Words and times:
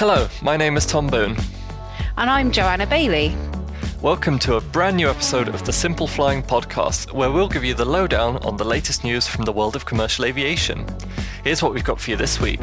Hello, 0.00 0.26
my 0.40 0.56
name 0.56 0.78
is 0.78 0.86
Tom 0.86 1.08
Boone. 1.08 1.36
And 2.16 2.30
I'm 2.30 2.52
Joanna 2.52 2.86
Bailey. 2.86 3.36
Welcome 4.00 4.38
to 4.38 4.54
a 4.54 4.60
brand 4.62 4.96
new 4.96 5.10
episode 5.10 5.46
of 5.46 5.66
the 5.66 5.74
Simple 5.74 6.06
Flying 6.06 6.42
Podcast, 6.42 7.12
where 7.12 7.30
we'll 7.30 7.50
give 7.50 7.64
you 7.64 7.74
the 7.74 7.84
lowdown 7.84 8.38
on 8.38 8.56
the 8.56 8.64
latest 8.64 9.04
news 9.04 9.26
from 9.26 9.44
the 9.44 9.52
world 9.52 9.76
of 9.76 9.84
commercial 9.84 10.24
aviation. 10.24 10.86
Here's 11.44 11.62
what 11.62 11.74
we've 11.74 11.84
got 11.84 12.00
for 12.00 12.12
you 12.12 12.16
this 12.16 12.40
week. 12.40 12.62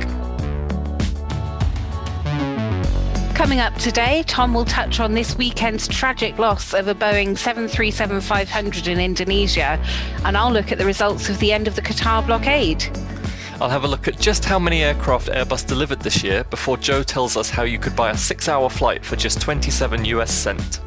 Coming 3.36 3.60
up 3.60 3.76
today, 3.76 4.24
Tom 4.26 4.56
will 4.56 4.66
touch 4.66 5.00
on 5.00 5.14
this 5.14 5.38
weekend's 5.38 5.88
tragic 5.88 6.40
loss 6.40 6.74
of 6.74 6.88
a 6.88 6.96
Boeing 6.96 7.38
737 7.38 8.20
500 8.20 8.88
in 8.88 9.00
Indonesia, 9.00 9.80
and 10.26 10.36
I'll 10.36 10.52
look 10.52 10.72
at 10.72 10.80
the 10.80 10.86
results 10.86 11.30
of 11.30 11.38
the 11.38 11.54
end 11.54 11.68
of 11.68 11.76
the 11.76 11.84
Qatar 11.84 12.26
blockade. 12.26 12.90
I'll 13.60 13.70
have 13.70 13.84
a 13.84 13.88
look 13.88 14.08
at 14.08 14.20
just 14.20 14.46
how 14.46 14.60
many 14.60 14.84
aircraft 14.84 15.30
Airbus 15.30 15.66
delivered 15.66 16.00
this 16.02 16.24
year 16.24 16.44
before 16.44 16.78
Joe 16.78 17.02
tells 17.02 17.36
us 17.36 17.50
how 17.50 17.64
you 17.64 17.80
could 17.80 17.96
buy 17.96 18.12
a 18.12 18.18
six 18.18 18.48
hour 18.48 18.70
flight 18.70 19.04
for 19.04 19.16
just 19.16 19.42
27 19.42 20.06
US 20.06 20.32
cent. 20.32 20.80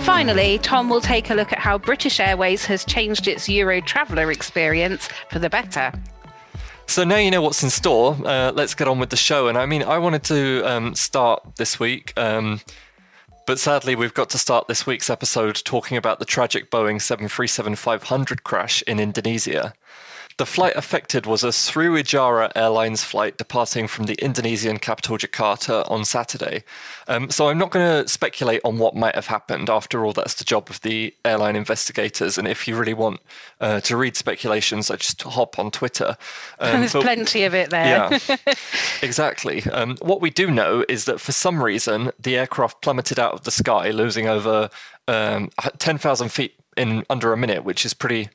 Finally, 0.00 0.58
Tom 0.58 0.90
will 0.90 1.00
take 1.00 1.30
a 1.30 1.34
look 1.34 1.52
at 1.54 1.58
how 1.58 1.78
British 1.78 2.20
Airways 2.20 2.66
has 2.66 2.84
changed 2.84 3.26
its 3.26 3.48
Euro 3.48 3.80
traveller 3.80 4.30
experience 4.30 5.08
for 5.30 5.38
the 5.38 5.48
better. 5.48 5.92
So 6.86 7.04
now 7.04 7.16
you 7.16 7.30
know 7.30 7.40
what's 7.40 7.62
in 7.62 7.70
store. 7.70 8.16
Uh, 8.22 8.52
let's 8.54 8.74
get 8.74 8.86
on 8.86 8.98
with 8.98 9.08
the 9.08 9.16
show. 9.16 9.48
And 9.48 9.56
I 9.56 9.64
mean, 9.64 9.82
I 9.82 9.96
wanted 9.96 10.24
to 10.24 10.62
um, 10.64 10.94
start 10.94 11.42
this 11.56 11.80
week, 11.80 12.12
um, 12.18 12.60
but 13.46 13.58
sadly, 13.58 13.96
we've 13.96 14.14
got 14.14 14.28
to 14.30 14.38
start 14.38 14.68
this 14.68 14.86
week's 14.86 15.08
episode 15.08 15.62
talking 15.64 15.96
about 15.96 16.18
the 16.18 16.24
tragic 16.26 16.70
Boeing 16.70 17.00
737 17.00 17.76
500 17.76 18.44
crash 18.44 18.82
in 18.82 19.00
Indonesia. 19.00 19.72
The 20.38 20.44
flight 20.44 20.76
affected 20.76 21.24
was 21.24 21.42
a 21.42 21.48
Sriwijaya 21.48 22.52
Airlines 22.54 23.02
flight 23.02 23.38
departing 23.38 23.88
from 23.88 24.04
the 24.04 24.16
Indonesian 24.22 24.78
capital 24.78 25.16
Jakarta 25.16 25.90
on 25.90 26.04
Saturday. 26.04 26.62
Um, 27.08 27.30
so 27.30 27.48
I'm 27.48 27.56
not 27.56 27.70
going 27.70 28.04
to 28.04 28.06
speculate 28.06 28.60
on 28.62 28.76
what 28.76 28.94
might 28.94 29.14
have 29.14 29.28
happened. 29.28 29.70
After 29.70 30.04
all, 30.04 30.12
that's 30.12 30.34
the 30.34 30.44
job 30.44 30.68
of 30.68 30.82
the 30.82 31.14
airline 31.24 31.56
investigators. 31.56 32.36
And 32.36 32.46
if 32.46 32.68
you 32.68 32.76
really 32.76 32.92
want 32.92 33.20
uh, 33.62 33.80
to 33.80 33.96
read 33.96 34.14
speculations, 34.14 34.90
I 34.90 34.96
just 34.96 35.22
hop 35.22 35.58
on 35.58 35.70
Twitter. 35.70 36.18
Um, 36.58 36.80
There's 36.80 36.92
but, 36.92 37.02
plenty 37.02 37.44
of 37.44 37.54
it 37.54 37.70
there. 37.70 38.20
yeah, 38.28 38.36
exactly. 39.02 39.62
Um, 39.72 39.96
what 40.02 40.20
we 40.20 40.28
do 40.28 40.50
know 40.50 40.84
is 40.86 41.06
that 41.06 41.18
for 41.18 41.32
some 41.32 41.62
reason, 41.62 42.10
the 42.20 42.36
aircraft 42.36 42.82
plummeted 42.82 43.18
out 43.18 43.32
of 43.32 43.44
the 43.44 43.50
sky, 43.50 43.90
losing 43.90 44.28
over 44.28 44.68
um, 45.08 45.48
10,000 45.78 46.28
feet 46.28 46.56
in 46.76 47.04
under 47.08 47.32
a 47.32 47.38
minute, 47.38 47.64
which 47.64 47.86
is 47.86 47.94
pretty 47.94 48.28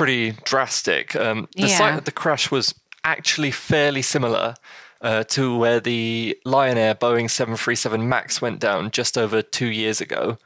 pretty 0.00 0.32
drastic. 0.44 1.14
Um, 1.14 1.46
the 1.56 1.66
yeah. 1.66 1.76
site 1.76 1.98
of 1.98 2.06
the 2.06 2.10
crash 2.10 2.50
was 2.50 2.74
actually 3.04 3.50
fairly 3.50 4.00
similar 4.00 4.54
uh, 5.02 5.24
to 5.24 5.54
where 5.58 5.78
the 5.78 6.38
Lion 6.46 6.78
Air 6.78 6.94
Boeing 6.94 7.28
737 7.28 8.08
MAX 8.08 8.40
went 8.40 8.60
down 8.60 8.92
just 8.92 9.18
over 9.18 9.42
two 9.42 9.66
years 9.66 10.00
ago. 10.00 10.38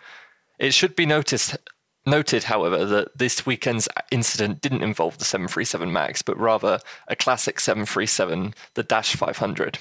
It 0.58 0.74
should 0.74 0.96
be 0.96 1.06
noticed, 1.06 1.56
noted, 2.05 2.42
however, 2.42 2.84
that 2.84 3.16
this 3.16 3.46
weekend's 3.46 3.88
incident 4.11 4.61
didn't 4.61 4.83
involve 4.83 5.19
the 5.19 5.24
737 5.24 5.92
MAX, 5.92 6.20
but 6.20 6.36
rather 6.36 6.80
a 7.06 7.14
classic 7.14 7.61
737, 7.61 8.55
the 8.74 8.83
Dash 8.83 9.14
500. 9.14 9.78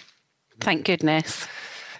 Thank 0.59 0.85
goodness. 0.85 1.47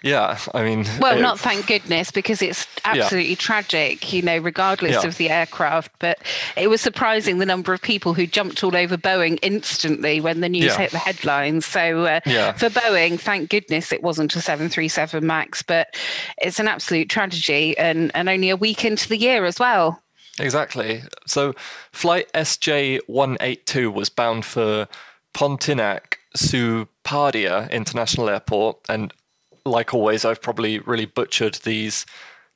Yeah, 0.04 0.38
I 0.52 0.64
mean, 0.64 0.84
well, 1.00 1.16
it, 1.16 1.22
not 1.22 1.40
thank 1.40 1.66
goodness 1.66 2.10
because 2.10 2.42
it's 2.42 2.66
absolutely 2.84 3.30
yeah. 3.30 3.36
tragic, 3.36 4.12
you 4.12 4.20
know, 4.20 4.36
regardless 4.36 5.02
yeah. 5.02 5.08
of 5.08 5.16
the 5.16 5.30
aircraft. 5.30 5.92
But 5.98 6.18
it 6.58 6.68
was 6.68 6.82
surprising 6.82 7.38
the 7.38 7.46
number 7.46 7.72
of 7.72 7.80
people 7.80 8.12
who 8.12 8.26
jumped 8.26 8.62
all 8.62 8.76
over 8.76 8.98
Boeing 8.98 9.38
instantly 9.40 10.20
when 10.20 10.42
the 10.42 10.48
news 10.50 10.66
yeah. 10.66 10.76
hit 10.76 10.90
the 10.90 10.98
headlines. 10.98 11.64
So 11.64 12.04
uh, 12.04 12.20
for 12.20 12.68
Boeing, 12.68 13.18
thank 13.18 13.48
goodness 13.48 13.92
it 13.92 14.02
wasn't 14.02 14.36
a 14.36 14.42
737 14.42 15.26
Max, 15.26 15.62
but 15.62 15.96
it's 16.36 16.60
an 16.60 16.68
absolute 16.68 17.08
tragedy 17.08 17.76
and, 17.78 18.10
and 18.14 18.28
only 18.28 18.50
a 18.50 18.56
week 18.56 18.84
into 18.84 19.08
the 19.08 19.16
year 19.16 19.46
as 19.46 19.58
well. 19.58 20.02
Exactly. 20.38 21.02
So 21.26 21.54
flight 21.92 22.30
SJ182 22.34 23.90
was 23.90 24.10
bound 24.10 24.44
for 24.44 24.86
Pontinac 25.32 26.16
Supardia 26.36 27.70
International 27.70 28.28
Airport 28.28 28.80
and 28.90 29.10
like 29.64 29.94
always, 29.94 30.24
I've 30.24 30.42
probably 30.42 30.78
really 30.80 31.06
butchered 31.06 31.54
these 31.64 32.06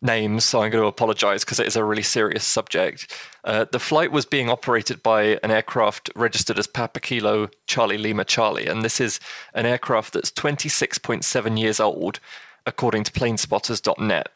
names, 0.00 0.44
so 0.44 0.62
I'm 0.62 0.70
going 0.70 0.82
to 0.82 0.88
apologize 0.88 1.44
because 1.44 1.58
it 1.58 1.66
is 1.66 1.76
a 1.76 1.84
really 1.84 2.02
serious 2.02 2.44
subject. 2.44 3.12
Uh, 3.44 3.66
the 3.70 3.80
flight 3.80 4.12
was 4.12 4.26
being 4.26 4.48
operated 4.48 5.02
by 5.02 5.38
an 5.42 5.50
aircraft 5.50 6.10
registered 6.14 6.58
as 6.58 6.66
Papa 6.66 7.00
Kilo 7.00 7.48
Charlie 7.66 7.98
Lima 7.98 8.24
Charlie, 8.24 8.66
and 8.66 8.82
this 8.82 9.00
is 9.00 9.18
an 9.54 9.66
aircraft 9.66 10.12
that's 10.12 10.30
26.7 10.30 11.58
years 11.58 11.80
old, 11.80 12.20
according 12.66 13.04
to 13.04 13.12
planespotters.net. 13.12 14.28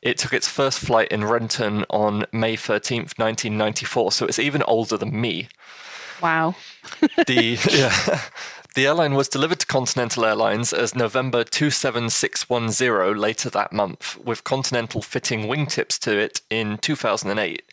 It 0.00 0.18
took 0.18 0.32
its 0.32 0.46
first 0.46 0.78
flight 0.78 1.08
in 1.08 1.24
Renton 1.24 1.84
on 1.90 2.24
May 2.32 2.56
13th, 2.56 3.18
1994, 3.18 4.12
so 4.12 4.26
it's 4.26 4.38
even 4.38 4.62
older 4.62 4.96
than 4.96 5.20
me. 5.20 5.48
Wow. 6.22 6.54
the 7.26 7.58
yeah, 7.70 8.20
the 8.78 8.86
airline 8.86 9.14
was 9.14 9.28
delivered 9.28 9.58
to 9.58 9.66
Continental 9.66 10.24
Airlines 10.24 10.72
as 10.72 10.94
November 10.94 11.42
27610 11.42 13.18
later 13.18 13.50
that 13.50 13.72
month, 13.72 14.16
with 14.24 14.44
Continental 14.44 15.02
fitting 15.02 15.48
wingtips 15.48 15.98
to 15.98 16.16
it 16.16 16.42
in 16.48 16.78
2008. 16.78 17.64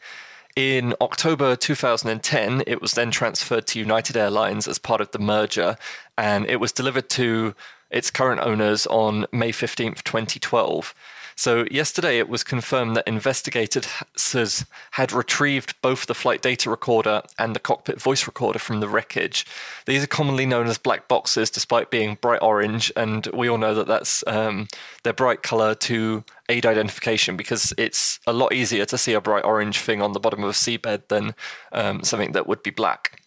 In 0.55 0.95
October 0.99 1.55
2010, 1.55 2.63
it 2.65 2.81
was 2.81 2.93
then 2.93 3.11
transferred 3.11 3.67
to 3.67 3.77
United 3.77 4.17
Airlines 4.17 4.67
as 4.67 4.79
part 4.79 4.99
of 4.99 5.11
the 5.11 5.19
merger, 5.19 5.77
and 6.17 6.47
it 6.47 6.59
was 6.59 6.71
delivered 6.71 7.07
to 7.09 7.53
its 7.91 8.09
current 8.09 8.41
owners 8.41 8.87
on 8.87 9.27
May 9.31 9.51
15th, 9.51 10.01
2012. 10.01 10.95
So, 11.37 11.65
yesterday 11.69 12.17
it 12.17 12.29
was 12.29 12.43
confirmed 12.43 12.95
that 12.95 13.07
investigators 13.07 14.65
had 14.91 15.11
retrieved 15.11 15.75
both 15.81 16.05
the 16.05 16.13
flight 16.13 16.41
data 16.41 16.69
recorder 16.69 17.23
and 17.37 17.53
the 17.53 17.59
cockpit 17.59 18.01
voice 18.01 18.25
recorder 18.25 18.59
from 18.59 18.79
the 18.79 18.87
wreckage. 18.87 19.45
These 19.85 20.03
are 20.03 20.07
commonly 20.07 20.45
known 20.45 20.67
as 20.67 20.77
black 20.77 21.09
boxes, 21.09 21.49
despite 21.49 21.91
being 21.91 22.17
bright 22.21 22.41
orange, 22.41 22.91
and 22.95 23.27
we 23.33 23.49
all 23.49 23.57
know 23.57 23.75
that 23.75 23.87
that's 23.87 24.23
um, 24.27 24.67
their 25.03 25.13
bright 25.13 25.43
color 25.43 25.75
to 25.75 26.23
aid 26.47 26.65
identification 26.65 27.35
because 27.35 27.73
it's 27.77 28.19
a 28.25 28.33
lot 28.33 28.53
easier 28.53 28.85
to 28.85 28.97
see 28.97 29.13
a 29.13 29.19
bright 29.21 29.43
orange 29.43 29.79
thing 29.79 30.01
on 30.01 30.13
the 30.13 30.19
bottom 30.19 30.43
of 30.43 30.49
a 30.51 30.53
seabed 30.53 31.07
than 31.09 31.35
um, 31.73 32.03
something 32.03 32.31
that 32.31 32.47
would 32.47 32.63
be 32.63 32.71
black. 32.71 33.21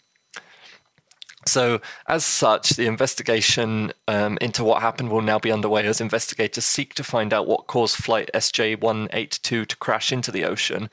So, 1.45 1.79
as 2.07 2.25
such, 2.25 2.71
the 2.71 2.85
investigation 2.85 3.93
um, 4.07 4.37
into 4.41 4.63
what 4.63 4.81
happened 4.81 5.09
will 5.09 5.21
now 5.21 5.39
be 5.39 5.51
underway 5.51 5.85
as 5.87 6.01
investigators 6.01 6.65
seek 6.65 6.93
to 6.95 7.03
find 7.03 7.33
out 7.33 7.47
what 7.47 7.67
caused 7.67 7.95
flight 7.95 8.29
SJ 8.33 8.81
182 8.81 9.65
to 9.65 9.75
crash 9.77 10.11
into 10.11 10.31
the 10.31 10.43
ocean. 10.43 10.89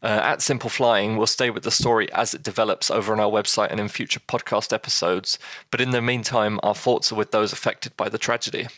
Uh, 0.00 0.20
at 0.22 0.42
Simple 0.42 0.70
Flying, 0.70 1.16
we'll 1.16 1.26
stay 1.26 1.50
with 1.50 1.64
the 1.64 1.72
story 1.72 2.12
as 2.12 2.32
it 2.32 2.42
develops 2.42 2.90
over 2.90 3.12
on 3.12 3.18
our 3.18 3.30
website 3.30 3.70
and 3.70 3.80
in 3.80 3.88
future 3.88 4.20
podcast 4.20 4.72
episodes. 4.72 5.38
But 5.70 5.80
in 5.80 5.90
the 5.90 6.02
meantime, 6.02 6.60
our 6.62 6.74
thoughts 6.74 7.10
are 7.10 7.16
with 7.16 7.32
those 7.32 7.52
affected 7.52 7.96
by 7.96 8.08
the 8.08 8.18
tragedy. 8.18 8.68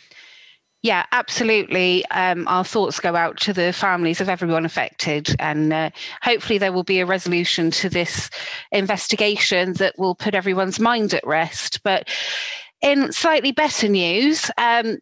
Yeah, 0.83 1.05
absolutely. 1.13 2.07
Um, 2.07 2.49
our 2.49 2.65
thoughts 2.65 3.01
go 3.01 3.15
out 3.15 3.39
to 3.41 3.53
the 3.53 3.73
families 3.73 4.21
of 4.21 4.31
everyone 4.31 4.65
affected, 4.65 5.37
and 5.39 5.73
uh, 5.73 5.91
hopefully 6.23 6.57
there 6.59 6.73
will 6.73 6.85
be 6.85 7.01
a 7.01 7.07
resolution 7.07 7.71
to 7.73 7.91
this 7.91 8.31
investigation 8.73 9.75
that 9.75 9.99
will 9.99 10.15
put 10.15 10.35
everyone's 10.35 10.81
mind 10.81 11.13
at 11.13 11.27
rest. 11.27 11.83
But 11.83 12.09
in 12.81 13.13
slightly 13.13 13.53
better 13.53 13.89
news, 13.89 14.51
um, 14.57 14.97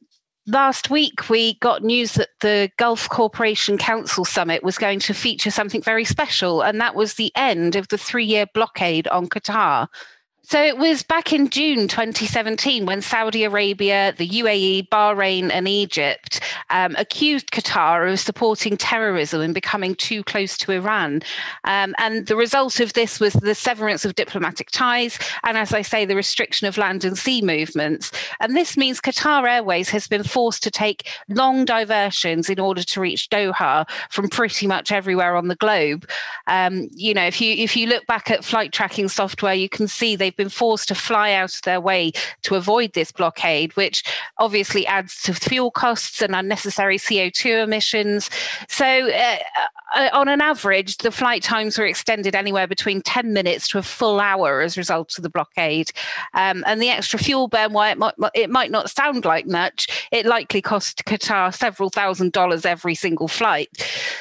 last 0.48 0.90
week 0.90 1.28
we 1.30 1.54
got 1.60 1.84
news 1.84 2.14
that 2.14 2.30
the 2.40 2.70
Gulf 2.76 3.08
Cooperation 3.08 3.78
Council 3.78 4.24
Summit 4.24 4.64
was 4.64 4.78
going 4.78 4.98
to 5.00 5.14
feature 5.14 5.52
something 5.52 5.80
very 5.80 6.04
special, 6.04 6.60
and 6.60 6.80
that 6.80 6.96
was 6.96 7.14
the 7.14 7.30
end 7.36 7.76
of 7.76 7.86
the 7.86 7.98
three 7.98 8.24
year 8.24 8.46
blockade 8.52 9.06
on 9.08 9.28
Qatar. 9.28 9.86
So 10.48 10.62
it 10.62 10.78
was 10.78 11.02
back 11.02 11.30
in 11.34 11.50
June 11.50 11.88
2017 11.88 12.86
when 12.86 13.02
Saudi 13.02 13.44
Arabia, 13.44 14.14
the 14.16 14.26
UAE, 14.26 14.88
Bahrain, 14.88 15.50
and 15.52 15.68
Egypt 15.68 16.40
um, 16.70 16.96
accused 16.96 17.50
Qatar 17.50 18.10
of 18.10 18.18
supporting 18.18 18.78
terrorism 18.78 19.42
and 19.42 19.52
becoming 19.52 19.94
too 19.94 20.24
close 20.24 20.56
to 20.56 20.72
Iran. 20.72 21.20
Um, 21.64 21.94
and 21.98 22.26
the 22.28 22.34
result 22.34 22.80
of 22.80 22.94
this 22.94 23.20
was 23.20 23.34
the 23.34 23.54
severance 23.54 24.06
of 24.06 24.14
diplomatic 24.14 24.70
ties 24.70 25.18
and, 25.44 25.58
as 25.58 25.74
I 25.74 25.82
say, 25.82 26.06
the 26.06 26.16
restriction 26.16 26.66
of 26.66 26.78
land 26.78 27.04
and 27.04 27.18
sea 27.18 27.42
movements. 27.42 28.10
And 28.40 28.56
this 28.56 28.74
means 28.74 29.02
Qatar 29.02 29.46
Airways 29.46 29.90
has 29.90 30.08
been 30.08 30.22
forced 30.22 30.62
to 30.62 30.70
take 30.70 31.10
long 31.28 31.66
diversions 31.66 32.48
in 32.48 32.58
order 32.58 32.82
to 32.84 33.00
reach 33.02 33.28
Doha 33.28 33.86
from 34.08 34.30
pretty 34.30 34.66
much 34.66 34.92
everywhere 34.92 35.36
on 35.36 35.48
the 35.48 35.56
globe. 35.56 36.08
Um, 36.46 36.88
you 36.94 37.12
know, 37.12 37.26
if 37.26 37.38
you 37.38 37.52
if 37.52 37.76
you 37.76 37.86
look 37.86 38.06
back 38.06 38.30
at 38.30 38.46
flight 38.46 38.72
tracking 38.72 39.08
software, 39.08 39.52
you 39.52 39.68
can 39.68 39.86
see 39.86 40.16
they 40.16 40.28
they've 40.28 40.37
been 40.38 40.48
forced 40.48 40.88
to 40.88 40.94
fly 40.94 41.32
out 41.32 41.54
of 41.54 41.62
their 41.62 41.80
way 41.80 42.12
to 42.42 42.54
avoid 42.54 42.94
this 42.94 43.12
blockade, 43.12 43.76
which 43.76 44.02
obviously 44.38 44.86
adds 44.86 45.20
to 45.22 45.34
fuel 45.34 45.70
costs 45.70 46.22
and 46.22 46.34
unnecessary 46.34 46.96
CO2 46.96 47.64
emissions. 47.64 48.30
So, 48.68 49.10
uh, 49.10 49.36
uh, 49.94 50.08
on 50.12 50.28
an 50.28 50.40
average, 50.40 50.98
the 50.98 51.10
flight 51.10 51.42
times 51.42 51.78
were 51.78 51.86
extended 51.86 52.34
anywhere 52.34 52.66
between 52.66 53.02
10 53.02 53.32
minutes 53.32 53.68
to 53.68 53.78
a 53.78 53.82
full 53.82 54.20
hour 54.20 54.60
as 54.60 54.76
a 54.76 54.80
result 54.80 55.16
of 55.16 55.22
the 55.22 55.30
blockade. 55.30 55.90
Um, 56.34 56.62
and 56.66 56.80
the 56.80 56.90
extra 56.90 57.18
fuel 57.18 57.48
burn, 57.48 57.72
while 57.72 57.90
it 57.90 57.98
might, 57.98 58.14
it 58.34 58.50
might 58.50 58.70
not 58.70 58.90
sound 58.90 59.24
like 59.24 59.46
much, 59.46 60.08
it 60.12 60.26
likely 60.26 60.62
cost 60.62 61.04
Qatar 61.04 61.54
several 61.54 61.90
thousand 61.90 62.32
dollars 62.32 62.64
every 62.64 62.94
single 62.94 63.28
flight. 63.28 63.68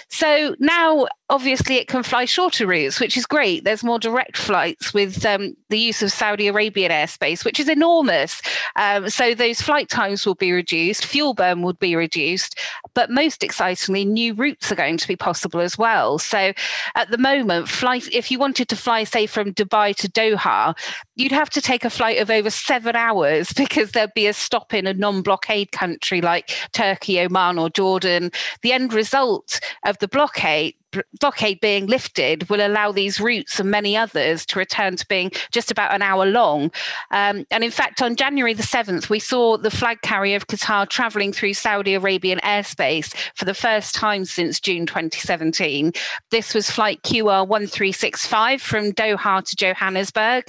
So 0.10 0.56
now 0.60 1.08
obviously 1.30 1.76
it 1.76 1.88
can 1.88 2.04
fly 2.04 2.26
shorter 2.26 2.66
routes, 2.66 3.00
which 3.00 3.18
is 3.18 3.26
great. 3.26 3.64
There's 3.64 3.84
more 3.84 4.00
direct 4.00 4.38
flights 4.38 4.94
with 4.94 5.26
um, 5.26 5.56
the 5.70 5.78
use 5.78 6.02
of 6.02 6.12
Saudi 6.12 6.48
Arabian 6.48 6.92
airspace, 6.92 7.44
which 7.44 7.60
is 7.60 7.68
enormous. 7.68 8.42
Um, 8.76 9.10
so 9.10 9.36
those 9.36 9.62
flight 9.62 9.90
times 9.90 10.26
will 10.26 10.36
be 10.36 10.52
reduced, 10.52 11.06
fuel 11.06 11.34
burn 11.34 11.64
would 11.64 11.80
be 11.80 11.96
reduced, 11.96 12.58
but 12.94 13.12
most 13.12 13.44
excitingly, 13.44 14.06
new 14.06 14.34
routes 14.34 14.72
are 14.72 14.76
going 14.76 14.98
to 14.98 15.08
be 15.08 15.16
possible 15.16 15.60
as 15.60 15.78
well. 15.78 16.18
So 16.18 16.54
at 16.96 17.12
the 17.12 17.18
moment, 17.18 17.68
flight 17.68 18.08
if 18.14 18.32
you 18.32 18.40
wanted 18.40 18.70
to 18.70 18.76
fly, 18.76 19.04
say, 19.04 19.26
from 19.26 19.54
Dubai 19.54 19.96
to 19.98 20.10
Doha, 20.10 20.78
you'd 21.16 21.32
have 21.32 21.50
to 21.52 21.62
take 21.62 21.84
a 21.84 21.90
flight 21.90 22.20
of 22.20 22.30
over 22.30 22.50
seven 22.50 22.96
hours 22.96 23.52
because 23.58 23.92
there'd 23.92 24.14
be 24.14 24.28
a 24.28 24.34
stop 24.34 24.74
in 24.74 24.88
a 24.88 24.94
non-blockade 24.94 25.72
country 25.74 26.22
like 26.22 26.52
Turkey, 26.72 27.20
Oman, 27.20 27.58
or 27.58 27.70
Jordan. 27.70 28.32
The 28.62 28.72
end 28.72 28.94
result 28.94 29.60
of 29.86 29.98
the 30.00 30.08
blockade 30.08 30.77
blockade 31.20 31.60
being 31.60 31.88
lifted 31.88 32.50
will 32.50 32.66
allow 32.66 32.92
these 32.92 33.20
routes 33.20 33.60
and 33.60 33.70
many 33.70 33.96
others 33.96 34.46
to 34.48 34.60
return 34.60 34.96
to 34.96 35.06
being 35.08 35.32
just 35.52 35.72
about 35.72 35.94
an 35.94 36.02
hour 36.02 36.26
long. 36.26 36.72
Um, 37.12 37.46
and 37.52 37.64
in 37.64 37.72
fact, 37.72 38.02
on 38.02 38.16
January 38.16 38.54
the 38.54 38.64
7th, 38.64 39.10
we 39.10 39.20
saw 39.20 39.58
the 39.58 39.72
flag 39.72 40.02
carrier 40.02 40.36
of 40.36 40.48
Qatar 40.48 40.88
traveling 40.90 41.34
through 41.34 41.54
Saudi 41.54 41.94
Arabian 41.94 42.40
airspace 42.40 43.16
for 43.36 43.46
the 43.46 43.54
first 43.54 43.96
time 43.96 44.26
since 44.26 44.60
June 44.60 44.86
2017. 44.86 45.92
This 46.32 46.54
was 46.54 46.70
flight 46.70 47.02
QR 47.04 47.48
1365 47.48 48.62
from 48.62 48.92
Doha 48.92 49.44
to 49.44 49.56
Johannesburg. 49.56 50.46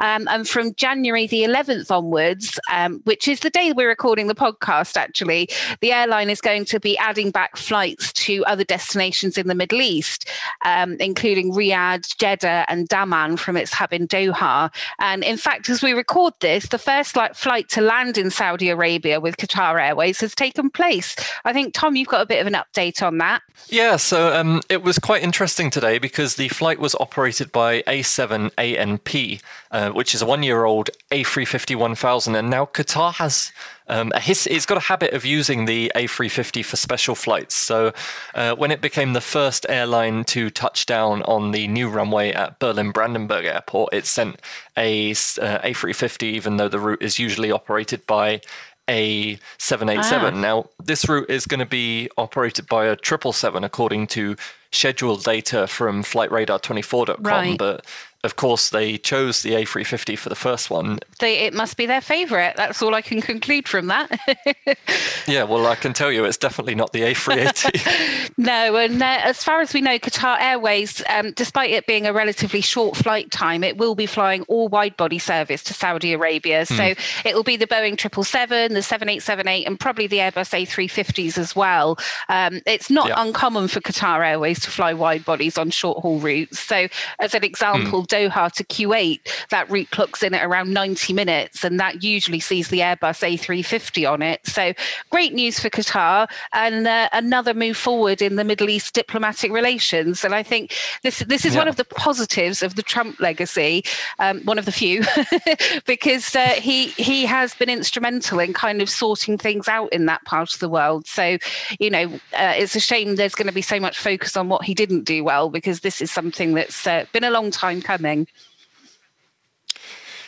Um, 0.00 0.28
and 0.28 0.48
from 0.48 0.74
January 0.74 1.26
the 1.26 1.44
11th 1.44 1.90
onwards, 1.90 2.58
um, 2.70 3.00
which 3.04 3.28
is 3.28 3.40
the 3.40 3.50
day 3.50 3.72
we're 3.72 3.88
recording 3.88 4.26
the 4.26 4.34
podcast, 4.34 4.96
actually, 4.96 5.48
the 5.80 5.92
airline 5.92 6.30
is 6.30 6.40
going 6.40 6.64
to 6.66 6.80
be 6.80 6.96
adding 6.98 7.30
back 7.30 7.56
flights 7.56 8.12
to 8.12 8.44
other 8.44 8.64
destinations 8.64 9.36
in 9.38 9.48
the 9.48 9.54
Middle 9.54 9.80
East, 9.80 10.28
um, 10.64 10.96
including 11.00 11.52
Riyadh, 11.52 12.16
Jeddah, 12.18 12.64
and 12.68 12.88
Dammam 12.88 13.36
from 13.36 13.56
its 13.56 13.72
hub 13.72 13.92
in 13.92 14.06
Doha. 14.06 14.72
And 14.98 15.24
in 15.24 15.36
fact, 15.36 15.68
as 15.68 15.82
we 15.82 15.92
record 15.92 16.34
this, 16.40 16.68
the 16.68 16.78
first 16.78 17.16
like, 17.16 17.34
flight 17.34 17.68
to 17.70 17.80
land 17.80 18.18
in 18.18 18.30
Saudi 18.30 18.68
Arabia 18.68 19.20
with 19.20 19.36
Qatar 19.36 19.80
Airways 19.82 20.20
has 20.20 20.34
taken 20.34 20.70
place. 20.70 21.16
I 21.44 21.52
think, 21.52 21.74
Tom, 21.74 21.96
you've 21.96 22.08
got 22.08 22.22
a 22.22 22.26
bit 22.26 22.40
of 22.40 22.46
an 22.46 22.54
update 22.54 23.02
on 23.02 23.18
that. 23.18 23.42
Yeah, 23.68 23.96
so 23.96 24.34
um, 24.34 24.60
it 24.68 24.82
was 24.82 24.98
quite 24.98 25.22
interesting 25.22 25.70
today 25.70 25.98
because 25.98 26.36
the 26.36 26.48
flight 26.48 26.78
was 26.78 26.94
operated 26.96 27.52
by 27.52 27.82
A7ANP. 27.82 29.40
Uh, 29.70 29.87
uh, 29.88 29.92
which 29.92 30.14
is 30.14 30.22
a 30.22 30.26
one-year-old 30.26 30.90
A350 31.10 31.76
1000, 31.76 32.34
and 32.34 32.50
now 32.50 32.66
Qatar 32.66 33.14
has 33.14 33.52
um, 33.88 34.12
a 34.14 34.20
his, 34.20 34.46
it's 34.46 34.66
got 34.66 34.76
a 34.76 34.82
habit 34.82 35.12
of 35.14 35.24
using 35.24 35.64
the 35.64 35.90
A350 35.94 36.64
for 36.64 36.76
special 36.76 37.14
flights. 37.14 37.54
So 37.54 37.92
uh, 38.34 38.54
when 38.54 38.70
it 38.70 38.80
became 38.80 39.12
the 39.12 39.20
first 39.20 39.66
airline 39.68 40.24
to 40.24 40.50
touch 40.50 40.86
down 40.86 41.22
on 41.22 41.52
the 41.52 41.66
new 41.68 41.88
runway 41.88 42.32
at 42.32 42.58
Berlin 42.58 42.90
Brandenburg 42.90 43.44
Airport, 43.44 43.94
it 43.94 44.06
sent 44.06 44.40
a 44.76 45.10
uh, 45.10 45.14
A350, 45.14 46.22
even 46.22 46.56
though 46.56 46.68
the 46.68 46.78
route 46.78 47.02
is 47.02 47.18
usually 47.18 47.50
operated 47.50 48.06
by 48.06 48.40
a 48.88 49.38
787. 49.58 50.34
Ah. 50.34 50.40
Now, 50.40 50.68
this 50.82 51.08
route 51.08 51.28
is 51.28 51.46
going 51.46 51.60
to 51.60 51.66
be 51.66 52.08
operated 52.16 52.66
by 52.66 52.86
a 52.86 52.96
777 52.96 53.64
according 53.64 54.06
to 54.08 54.36
scheduled 54.72 55.24
data 55.24 55.66
from 55.66 56.02
flightradar24.com, 56.02 57.22
right. 57.22 57.58
but 57.58 57.84
of 58.24 58.34
course, 58.34 58.70
they 58.70 58.98
chose 58.98 59.42
the 59.42 59.52
A350 59.52 60.18
for 60.18 60.28
the 60.28 60.34
first 60.34 60.70
one. 60.70 60.98
They, 61.20 61.38
it 61.46 61.54
must 61.54 61.76
be 61.76 61.86
their 61.86 62.00
favourite. 62.00 62.56
That's 62.56 62.82
all 62.82 62.96
I 62.96 63.00
can 63.00 63.20
conclude 63.20 63.68
from 63.68 63.86
that. 63.86 64.10
yeah, 65.28 65.44
well, 65.44 65.68
I 65.68 65.76
can 65.76 65.92
tell 65.92 66.10
you 66.10 66.24
it's 66.24 66.36
definitely 66.36 66.74
not 66.74 66.92
the 66.92 67.02
A380. 67.02 68.32
no, 68.36 68.74
and 68.74 69.00
uh, 69.00 69.20
as 69.22 69.44
far 69.44 69.60
as 69.60 69.72
we 69.72 69.80
know, 69.80 70.00
Qatar 70.00 70.36
Airways, 70.40 71.00
um, 71.08 71.30
despite 71.32 71.70
it 71.70 71.86
being 71.86 72.08
a 72.08 72.12
relatively 72.12 72.60
short 72.60 72.96
flight 72.96 73.30
time, 73.30 73.62
it 73.62 73.76
will 73.76 73.94
be 73.94 74.06
flying 74.06 74.42
all 74.48 74.66
wide 74.66 74.96
body 74.96 75.20
service 75.20 75.62
to 75.64 75.72
Saudi 75.72 76.12
Arabia. 76.12 76.64
Hmm. 76.66 76.74
So 76.74 76.94
it 77.24 77.36
will 77.36 77.44
be 77.44 77.56
the 77.56 77.68
Boeing 77.68 78.00
777, 78.00 78.74
the 78.74 78.82
7878, 78.82 79.64
and 79.64 79.78
probably 79.78 80.08
the 80.08 80.18
Airbus 80.18 80.66
A350s 80.66 81.38
as 81.38 81.54
well. 81.54 81.96
Um, 82.28 82.62
it's 82.66 82.90
not 82.90 83.08
yeah. 83.08 83.22
uncommon 83.22 83.68
for 83.68 83.80
Qatar 83.80 84.26
Airways 84.26 84.58
to 84.60 84.70
fly 84.72 84.92
wide 84.92 85.24
bodies 85.24 85.56
on 85.56 85.70
short 85.70 85.98
haul 85.98 86.18
routes. 86.18 86.58
So, 86.58 86.88
as 87.20 87.34
an 87.34 87.44
example, 87.44 88.00
hmm. 88.00 88.07
Doha 88.08 88.50
to 88.52 88.64
Kuwait, 88.64 89.20
that 89.50 89.70
route 89.70 89.90
clocks 89.90 90.22
in 90.22 90.34
at 90.34 90.44
around 90.44 90.72
90 90.72 91.12
minutes, 91.12 91.64
and 91.64 91.78
that 91.78 92.02
usually 92.02 92.40
sees 92.40 92.68
the 92.68 92.80
Airbus 92.80 93.22
A350 93.22 94.10
on 94.10 94.22
it. 94.22 94.40
So 94.46 94.72
great 95.10 95.34
news 95.34 95.60
for 95.60 95.70
Qatar 95.70 96.28
and 96.52 96.86
uh, 96.86 97.08
another 97.12 97.54
move 97.54 97.76
forward 97.76 98.22
in 98.22 98.36
the 98.36 98.44
Middle 98.44 98.68
East 98.68 98.94
diplomatic 98.94 99.52
relations. 99.52 100.24
And 100.24 100.34
I 100.34 100.42
think 100.42 100.74
this 101.02 101.20
this 101.20 101.44
is 101.44 101.54
yeah. 101.54 101.60
one 101.60 101.68
of 101.68 101.76
the 101.76 101.84
positives 101.84 102.62
of 102.62 102.74
the 102.74 102.82
Trump 102.82 103.20
legacy, 103.20 103.84
um, 104.18 104.40
one 104.42 104.58
of 104.58 104.64
the 104.64 104.72
few, 104.72 105.04
because 105.86 106.34
uh, 106.34 106.48
he 106.48 106.88
he 106.88 107.26
has 107.26 107.54
been 107.54 107.70
instrumental 107.70 108.38
in 108.38 108.52
kind 108.52 108.80
of 108.82 108.88
sorting 108.88 109.38
things 109.38 109.68
out 109.68 109.92
in 109.92 110.06
that 110.06 110.24
part 110.24 110.54
of 110.54 110.60
the 110.60 110.68
world. 110.68 111.06
So 111.06 111.38
you 111.78 111.90
know, 111.90 112.06
uh, 112.32 112.54
it's 112.56 112.74
a 112.74 112.80
shame 112.80 113.16
there's 113.16 113.34
going 113.34 113.46
to 113.46 113.54
be 113.54 113.62
so 113.62 113.78
much 113.78 113.98
focus 113.98 114.36
on 114.36 114.48
what 114.48 114.64
he 114.64 114.74
didn't 114.74 115.04
do 115.04 115.22
well 115.22 115.50
because 115.50 115.80
this 115.80 116.00
is 116.00 116.10
something 116.10 116.54
that's 116.54 116.86
uh, 116.86 117.04
been 117.12 117.24
a 117.24 117.30
long 117.30 117.50
time 117.50 117.82
coming 117.82 117.97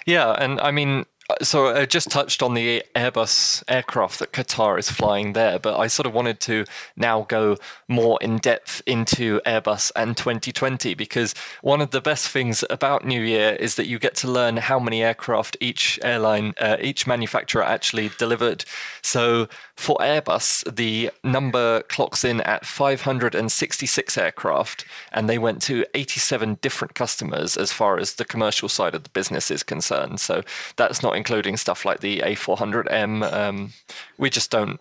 Yeah, 0.06 0.32
and 0.32 0.60
I 0.60 0.70
mean, 0.70 1.04
so 1.42 1.74
I 1.74 1.86
just 1.86 2.10
touched 2.10 2.42
on 2.42 2.54
the 2.54 2.82
Airbus 2.94 3.62
aircraft 3.68 4.18
that 4.20 4.32
Qatar 4.32 4.78
is 4.78 4.90
flying 4.90 5.32
there, 5.32 5.58
but 5.58 5.78
I 5.78 5.86
sort 5.86 6.06
of 6.06 6.14
wanted 6.14 6.40
to 6.40 6.64
now 6.96 7.22
go 7.28 7.56
more 7.88 8.18
in 8.20 8.38
depth 8.38 8.82
into 8.86 9.40
Airbus 9.46 9.92
and 9.96 10.16
2020 10.16 10.94
because 10.94 11.34
one 11.62 11.80
of 11.80 11.90
the 11.90 12.00
best 12.00 12.28
things 12.28 12.64
about 12.70 13.04
New 13.04 13.22
Year 13.22 13.56
is 13.60 13.74
that 13.74 13.86
you 13.86 13.98
get 13.98 14.14
to 14.16 14.30
learn 14.30 14.56
how 14.56 14.78
many 14.78 15.02
aircraft 15.02 15.56
each 15.60 15.98
airline, 16.02 16.54
uh, 16.60 16.76
each 16.80 17.06
manufacturer 17.06 17.62
actually 17.62 18.10
delivered. 18.18 18.64
So 19.02 19.48
for 19.76 19.96
Airbus, 19.98 20.74
the 20.74 21.10
number 21.24 21.82
clocks 21.82 22.24
in 22.24 22.40
at 22.42 22.66
566 22.66 24.18
aircraft, 24.18 24.84
and 25.12 25.28
they 25.28 25.38
went 25.38 25.62
to 25.62 25.84
87 25.94 26.58
different 26.60 26.94
customers 26.94 27.56
as 27.56 27.72
far 27.72 27.98
as 27.98 28.14
the 28.14 28.24
commercial 28.24 28.68
side 28.68 28.94
of 28.94 29.04
the 29.04 29.10
business 29.10 29.50
is 29.50 29.62
concerned. 29.62 30.20
So 30.20 30.42
that's 30.76 31.02
not 31.02 31.16
including 31.20 31.58
stuff 31.58 31.84
like 31.84 32.00
the 32.00 32.20
A400M. 32.20 33.30
Um, 33.30 33.72
we 34.16 34.30
just 34.30 34.50
don't 34.50 34.80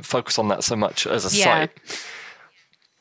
focus 0.00 0.38
on 0.38 0.46
that 0.48 0.62
so 0.62 0.76
much 0.76 1.06
as 1.06 1.24
a 1.24 1.36
yeah. 1.36 1.44
site. 1.44 1.70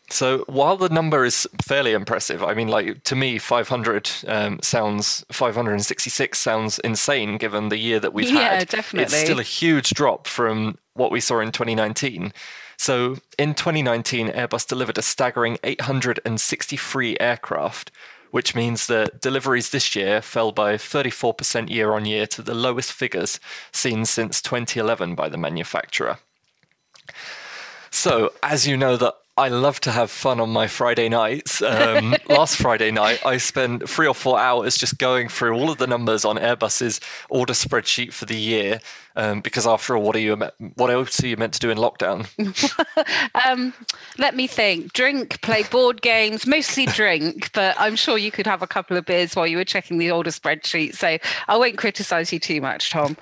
So 0.10 0.44
while 0.48 0.78
the 0.78 0.90
number 0.90 1.24
is 1.24 1.48
fairly 1.62 1.94
impressive, 1.94 2.44
I 2.44 2.54
mean, 2.54 2.68
like 2.68 3.04
to 3.04 3.16
me, 3.16 3.38
500 3.38 4.12
um, 4.28 4.60
sounds 4.62 5.24
566 5.32 6.38
sounds 6.38 6.80
insane 6.80 7.38
given 7.38 7.70
the 7.70 7.78
year 7.78 8.00
that 8.00 8.14
we've 8.14 8.30
yeah, 8.30 8.56
had. 8.56 8.68
definitely. 8.68 9.04
It's 9.04 9.24
still 9.24 9.40
a 9.40 9.44
huge 9.44 9.92
drop 9.92 10.28
from 10.28 10.78
what 10.96 11.12
we 11.12 11.22
saw 11.22 11.40
in 11.40 11.52
2019. 11.52 12.34
So 12.78 13.18
in 13.38 13.54
2019, 13.54 14.30
Airbus 14.30 14.68
delivered 14.68 14.98
a 14.98 15.04
staggering 15.04 15.60
863 15.64 17.18
aircraft, 17.20 17.92
which 18.32 18.56
means 18.56 18.88
that 18.88 19.22
deliveries 19.22 19.70
this 19.70 19.96
year 19.96 20.22
fell 20.22 20.52
by 20.52 20.76
34% 20.76 21.70
year 21.70 21.94
on 21.94 22.06
year 22.06 22.26
to 22.28 22.42
the 22.42 22.56
lowest 22.56 22.92
figures 22.92 23.40
seen 23.72 24.06
since 24.06 24.42
2011 24.42 25.16
by 25.16 25.30
the 25.30 25.38
manufacturer. 25.38 26.18
So, 27.92 28.34
as 28.42 28.68
you 28.68 28.78
know, 28.78 28.98
that 28.98 29.16
I 29.38 29.48
love 29.48 29.80
to 29.82 29.92
have 29.92 30.12
fun 30.12 30.40
on 30.40 30.50
my 30.50 30.68
Friday 30.68 31.10
nights. 31.10 31.62
Um, 31.62 32.16
last 32.30 32.58
Friday 32.58 32.92
night, 32.92 33.26
I 33.26 33.38
spent 33.38 33.90
three 33.90 34.08
or 34.08 34.14
four 34.14 34.40
hours 34.40 34.78
just 34.78 34.98
going 34.98 35.30
through 35.30 35.56
all 35.56 35.72
of 35.72 35.78
the 35.78 35.88
numbers 35.88 36.26
on 36.26 36.38
Airbus's 36.38 37.00
order 37.30 37.54
spreadsheet 37.54 38.14
for 38.14 38.26
the 38.26 38.36
year. 38.36 38.80
Um, 39.16 39.42
because 39.42 39.66
after 39.66 39.96
all, 39.96 40.04
what 40.04 40.16
are 40.16 40.20
you? 40.20 40.38
What 40.76 40.90
else 40.90 41.24
are 41.24 41.28
you 41.28 41.38
meant 41.38 41.54
to 41.54 41.60
do 41.60 41.70
in 41.70 41.78
lockdown? 41.78 42.28
um, 43.46 43.74
let 44.18 44.36
me 44.36 44.48
think. 44.48 44.94
Drink, 44.94 45.42
play 45.42 45.64
board 45.64 46.02
games, 46.02 46.46
mostly 46.46 46.86
drink. 46.86 47.52
But 47.54 47.76
I'm 47.80 47.96
sure 47.96 48.18
you 48.18 48.32
could 48.32 48.48
have 48.48 48.62
a 48.62 48.68
couple 48.68 48.96
of 48.96 49.06
beers 49.06 49.36
while 49.36 49.48
you 49.48 49.58
were 49.58 49.66
checking 49.66 49.98
the 49.98 50.12
order 50.12 50.30
spreadsheet. 50.30 50.96
So 50.96 51.18
I 51.48 51.58
won't 51.58 51.78
criticise 51.78 52.32
you 52.32 52.40
too 52.40 52.62
much, 52.62 52.92
Tom. 52.92 53.18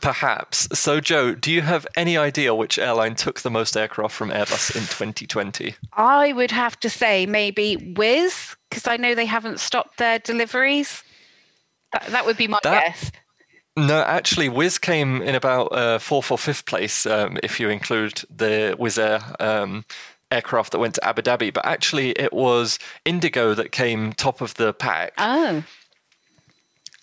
Perhaps. 0.00 0.78
So, 0.78 1.00
Joe, 1.00 1.34
do 1.34 1.50
you 1.50 1.62
have 1.62 1.86
any 1.96 2.16
idea 2.18 2.54
which 2.54 2.78
airline 2.78 3.14
took 3.14 3.40
the 3.40 3.50
most 3.50 3.76
aircraft 3.76 4.14
from 4.14 4.30
Airbus 4.30 4.76
in 4.76 4.82
2020? 4.82 5.74
I 5.94 6.32
would 6.32 6.50
have 6.50 6.78
to 6.80 6.90
say 6.90 7.26
maybe 7.26 7.76
Wizz, 7.96 8.56
because 8.68 8.86
I 8.86 8.96
know 8.98 9.14
they 9.14 9.26
haven't 9.26 9.58
stopped 9.58 9.98
their 9.98 10.18
deliveries. 10.18 11.02
That, 11.92 12.06
that 12.08 12.26
would 12.26 12.36
be 12.36 12.46
my 12.46 12.58
that, 12.62 12.84
guess. 12.84 13.10
No, 13.76 14.02
actually, 14.02 14.48
Wizz 14.48 14.80
came 14.80 15.22
in 15.22 15.34
about 15.34 15.66
uh, 15.72 15.98
fourth 15.98 16.30
or 16.30 16.38
fifth 16.38 16.66
place 16.66 17.06
um, 17.06 17.38
if 17.42 17.58
you 17.58 17.68
include 17.68 18.22
the 18.34 18.76
Wizz 18.78 18.98
Air 18.98 19.20
um, 19.40 19.84
aircraft 20.30 20.72
that 20.72 20.78
went 20.78 20.94
to 20.94 21.04
Abu 21.04 21.22
Dhabi. 21.22 21.52
But 21.52 21.66
actually, 21.66 22.10
it 22.10 22.32
was 22.32 22.78
Indigo 23.04 23.54
that 23.54 23.72
came 23.72 24.12
top 24.12 24.40
of 24.40 24.54
the 24.54 24.72
pack. 24.72 25.12
Oh. 25.18 25.62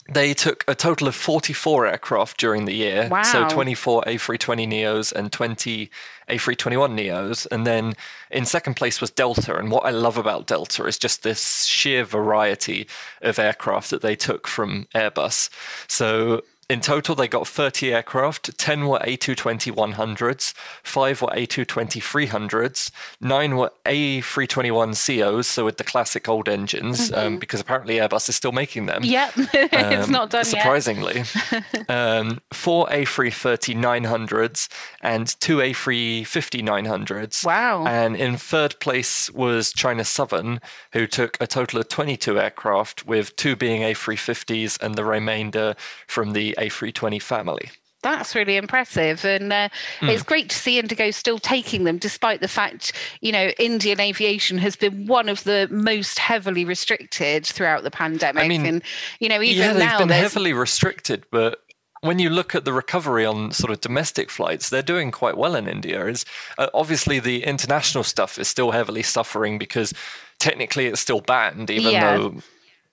They 0.10 0.33
took 0.33 0.65
a 0.67 0.75
total 0.75 1.07
of 1.07 1.15
44 1.15 1.88
aircraft 1.88 2.38
during 2.38 2.65
the 2.65 2.74
year. 2.74 3.07
Wow. 3.10 3.24
So 3.24 3.48
24 3.48 4.03
A320 4.03 4.67
Neos 4.67 5.13
and 5.13 5.31
20 5.31 5.89
A321 6.29 7.00
Neos. 7.00 7.48
And 7.51 7.65
then 7.65 7.93
in 8.29 8.45
second 8.45 8.75
place 8.75 9.00
was 9.00 9.12
Delta. 9.12 9.55
And 9.55 9.72
what 9.72 9.86
I 9.86 9.91
love 9.91 10.17
about 10.17 10.48
Delta 10.48 10.86
is 10.86 10.98
just 10.98 11.24
this 11.24 11.63
sheer 11.63 12.03
variety 12.03 12.88
of 13.22 13.39
aircraft 13.39 13.91
that 13.91 14.01
they 14.01 14.15
took 14.15 14.48
from 14.48 14.88
Airbus. 14.93 15.50
So 15.88 16.43
in 16.70 16.79
total, 16.79 17.15
they 17.15 17.27
got 17.27 17.48
30 17.48 17.93
aircraft. 17.93 18.58
10 18.58 18.88
were 18.88 19.00
A220 19.00 19.74
100s, 19.74 20.53
5 20.84 21.22
were 21.22 21.27
A220 21.29 22.01
300s, 22.01 22.91
9 23.20 23.58
were 23.58 23.72
A321 23.86 24.93
COs, 24.93 25.48
so 25.48 25.65
with 25.65 25.77
the 25.77 25.84
classic 25.84 26.29
old 26.29 26.48
engines, 26.48 27.12
um, 27.12 27.17
mm-hmm. 27.17 27.27
um, 27.27 27.39
because 27.39 27.60
apparently 27.60 27.96
Airbus 27.96 28.29
is 28.29 28.36
still 28.36 28.53
making 28.53 28.86
them. 28.86 29.03
Yep, 29.03 29.34
it's 29.38 30.05
um, 30.05 30.12
not 30.12 30.29
done 30.29 30.46
surprisingly. 30.46 31.24
yet. 31.51 31.89
um, 31.89 32.39
4 32.51 32.88
A330 32.88 33.75
900s 33.75 34.70
and 35.01 35.27
2 35.39 35.58
A350 35.58 36.62
900s. 36.63 37.46
Wow. 37.46 37.86
And 37.86 38.15
in 38.15 38.38
third 38.38 38.79
place 38.79 39.29
was 39.32 39.74
China 39.74 40.05
Southern, 40.05 40.62
who 40.93 41.08
took 41.08 41.38
a 41.41 41.48
total 41.48 41.82
of 41.82 41.89
22 41.89 42.39
aircraft, 42.39 43.05
with 43.05 43.36
two 43.36 43.55
being 43.55 43.82
A350s 43.82 44.82
and 44.82 44.96
the 44.96 45.03
remainder 45.03 45.75
from 46.08 46.32
the 46.32 46.52
a320 46.57 47.22
family. 47.22 47.69
That's 48.03 48.36
really 48.36 48.57
impressive. 48.57 49.24
And 49.25 49.51
uh, 49.51 49.69
mm. 50.01 50.10
it's 50.10 50.24
great 50.24 50.50
to 50.50 50.55
see 50.55 50.77
Indigo 50.77 51.10
still 51.12 51.39
taking 51.39 51.86
them, 51.86 51.98
despite 51.98 52.41
the 52.41 52.50
fact, 52.50 52.91
you 53.22 53.31
know, 53.31 53.48
Indian 53.57 54.00
aviation 54.01 54.57
has 54.57 54.75
been 54.75 55.07
one 55.07 55.29
of 55.29 55.43
the 55.45 55.69
most 55.72 56.19
heavily 56.19 56.65
restricted 56.65 57.45
throughout 57.45 57.83
the 57.83 57.91
pandemic. 57.91 58.43
I 58.43 58.48
mean, 58.48 58.65
and, 58.65 58.83
you 59.19 59.29
know, 59.29 59.41
even 59.41 59.57
yeah, 59.57 59.74
they've 59.74 59.83
now. 59.83 60.00
been 60.00 60.10
heavily 60.10 60.51
restricted, 60.51 61.25
but 61.31 61.62
when 62.01 62.19
you 62.19 62.29
look 62.29 62.53
at 62.53 62.65
the 62.65 62.74
recovery 62.74 63.25
on 63.25 63.51
sort 63.51 63.72
of 63.72 63.79
domestic 63.79 64.29
flights, 64.29 64.69
they're 64.69 64.81
doing 64.81 65.10
quite 65.10 65.38
well 65.38 65.55
in 65.55 65.69
India. 65.69 66.05
Is 66.05 66.25
uh, 66.57 66.67
obviously 66.74 67.19
the 67.19 67.45
international 67.45 68.03
stuff 68.03 68.38
is 68.38 68.50
still 68.50 68.72
heavily 68.72 69.03
suffering 69.03 69.57
because 69.57 69.93
technically 70.39 70.88
it's 70.88 71.00
still 71.00 71.22
banned, 71.22 71.69
even 71.69 71.93
yeah. 71.93 72.17
though 72.17 72.36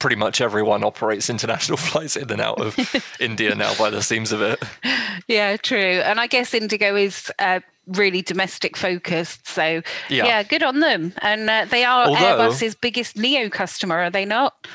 pretty 0.01 0.17
much 0.17 0.41
everyone 0.41 0.83
operates 0.83 1.31
international 1.31 1.77
flights 1.89 2.17
in 2.17 2.31
and 2.31 2.41
out 2.41 2.61
of 2.61 2.77
India 3.21 3.55
now, 3.55 3.75
by 3.77 3.91
the 3.91 4.03
seams 4.03 4.33
of 4.33 4.43
it. 4.43 4.61
Yeah, 5.29 5.57
true. 5.57 5.79
And 5.79 6.19
I 6.19 6.27
guess 6.27 6.53
Indigo 6.53 6.97
is. 6.97 7.31
Uh, 7.39 7.61
really 7.87 8.23
domestic 8.23 8.77
focused. 8.77 9.49
So 9.49 9.83
yeah, 10.09 10.25
yeah 10.25 10.43
good 10.45 10.63
on 10.63 10.79
them. 10.79 11.13
And 11.23 11.51
uh, 11.51 11.67
they 11.69 11.83
are 11.83 12.07
Although, 12.07 12.21
Airbus's 12.21 12.77
biggest 12.77 13.17
Neo 13.17 13.49
customer, 13.49 13.99
are 13.99 14.11
they 14.11 14.25
not? 14.25 14.69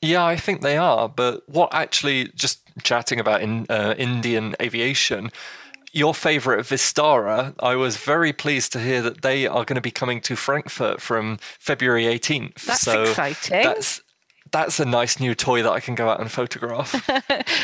Yeah, 0.00 0.24
I 0.24 0.36
think 0.36 0.60
they 0.60 0.76
are. 0.76 1.08
But 1.08 1.48
what 1.48 1.72
actually, 1.74 2.28
just 2.34 2.60
chatting 2.82 3.20
about 3.20 3.40
in 3.40 3.66
uh, 3.68 3.94
Indian 3.96 4.54
aviation, 4.60 5.30
your 5.92 6.14
favorite 6.14 6.66
Vistara, 6.66 7.54
I 7.60 7.76
was 7.76 7.96
very 7.96 8.32
pleased 8.32 8.72
to 8.72 8.80
hear 8.80 9.00
that 9.02 9.22
they 9.22 9.46
are 9.46 9.64
going 9.64 9.76
to 9.76 9.82
be 9.82 9.90
coming 9.90 10.20
to 10.22 10.34
Frankfurt 10.34 11.00
from 11.00 11.38
February 11.58 12.04
18th. 12.04 12.64
That's 12.64 12.80
so 12.80 13.02
exciting. 13.02 13.62
That's 13.62 14.01
that's 14.52 14.78
a 14.78 14.84
nice 14.84 15.18
new 15.18 15.34
toy 15.34 15.62
that 15.62 15.72
I 15.72 15.80
can 15.80 15.94
go 15.94 16.08
out 16.08 16.20
and 16.20 16.30
photograph. 16.30 17.08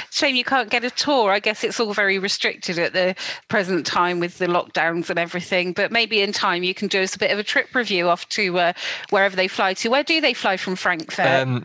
Shame 0.10 0.36
you 0.36 0.44
can't 0.44 0.70
get 0.70 0.84
a 0.84 0.90
tour. 0.90 1.30
I 1.30 1.38
guess 1.38 1.62
it's 1.62 1.78
all 1.78 1.92
very 1.92 2.18
restricted 2.18 2.78
at 2.78 2.94
the 2.94 3.14
present 3.48 3.86
time 3.86 4.20
with 4.20 4.38
the 4.38 4.46
lockdowns 4.46 5.10
and 5.10 5.18
everything. 5.18 5.72
But 5.72 5.92
maybe 5.92 6.20
in 6.22 6.32
time 6.32 6.62
you 6.62 6.74
can 6.74 6.88
do 6.88 7.02
us 7.02 7.14
a 7.14 7.18
bit 7.18 7.30
of 7.30 7.38
a 7.38 7.44
trip 7.44 7.74
review 7.74 8.08
off 8.08 8.28
to 8.30 8.58
uh, 8.58 8.72
wherever 9.10 9.36
they 9.36 9.48
fly 9.48 9.74
to. 9.74 9.90
Where 9.90 10.02
do 10.02 10.20
they 10.20 10.34
fly 10.34 10.56
from 10.56 10.76
Frankfurt? 10.76 11.26
Um, 11.26 11.64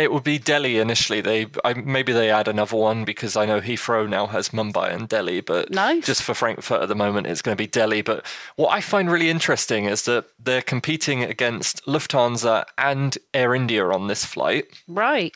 it 0.00 0.12
would 0.12 0.24
be 0.24 0.38
Delhi 0.38 0.78
initially. 0.78 1.20
They 1.20 1.46
I, 1.64 1.74
maybe 1.74 2.12
they 2.12 2.30
add 2.30 2.48
another 2.48 2.76
one 2.76 3.04
because 3.04 3.36
I 3.36 3.46
know 3.46 3.60
Heathrow 3.60 4.08
now 4.08 4.26
has 4.26 4.50
Mumbai 4.50 4.92
and 4.94 5.08
Delhi, 5.08 5.40
but 5.40 5.70
nice. 5.70 6.06
just 6.06 6.22
for 6.22 6.34
Frankfurt 6.34 6.82
at 6.82 6.88
the 6.88 6.94
moment, 6.94 7.26
it's 7.26 7.42
going 7.42 7.56
to 7.56 7.62
be 7.62 7.66
Delhi. 7.66 8.02
But 8.02 8.24
what 8.56 8.70
I 8.70 8.80
find 8.80 9.10
really 9.10 9.30
interesting 9.30 9.84
is 9.84 10.04
that 10.04 10.26
they're 10.38 10.62
competing 10.62 11.22
against 11.22 11.84
Lufthansa 11.86 12.64
and 12.78 13.16
Air 13.34 13.54
India 13.54 13.86
on 13.86 14.06
this 14.06 14.24
flight. 14.24 14.66
Right. 14.88 15.34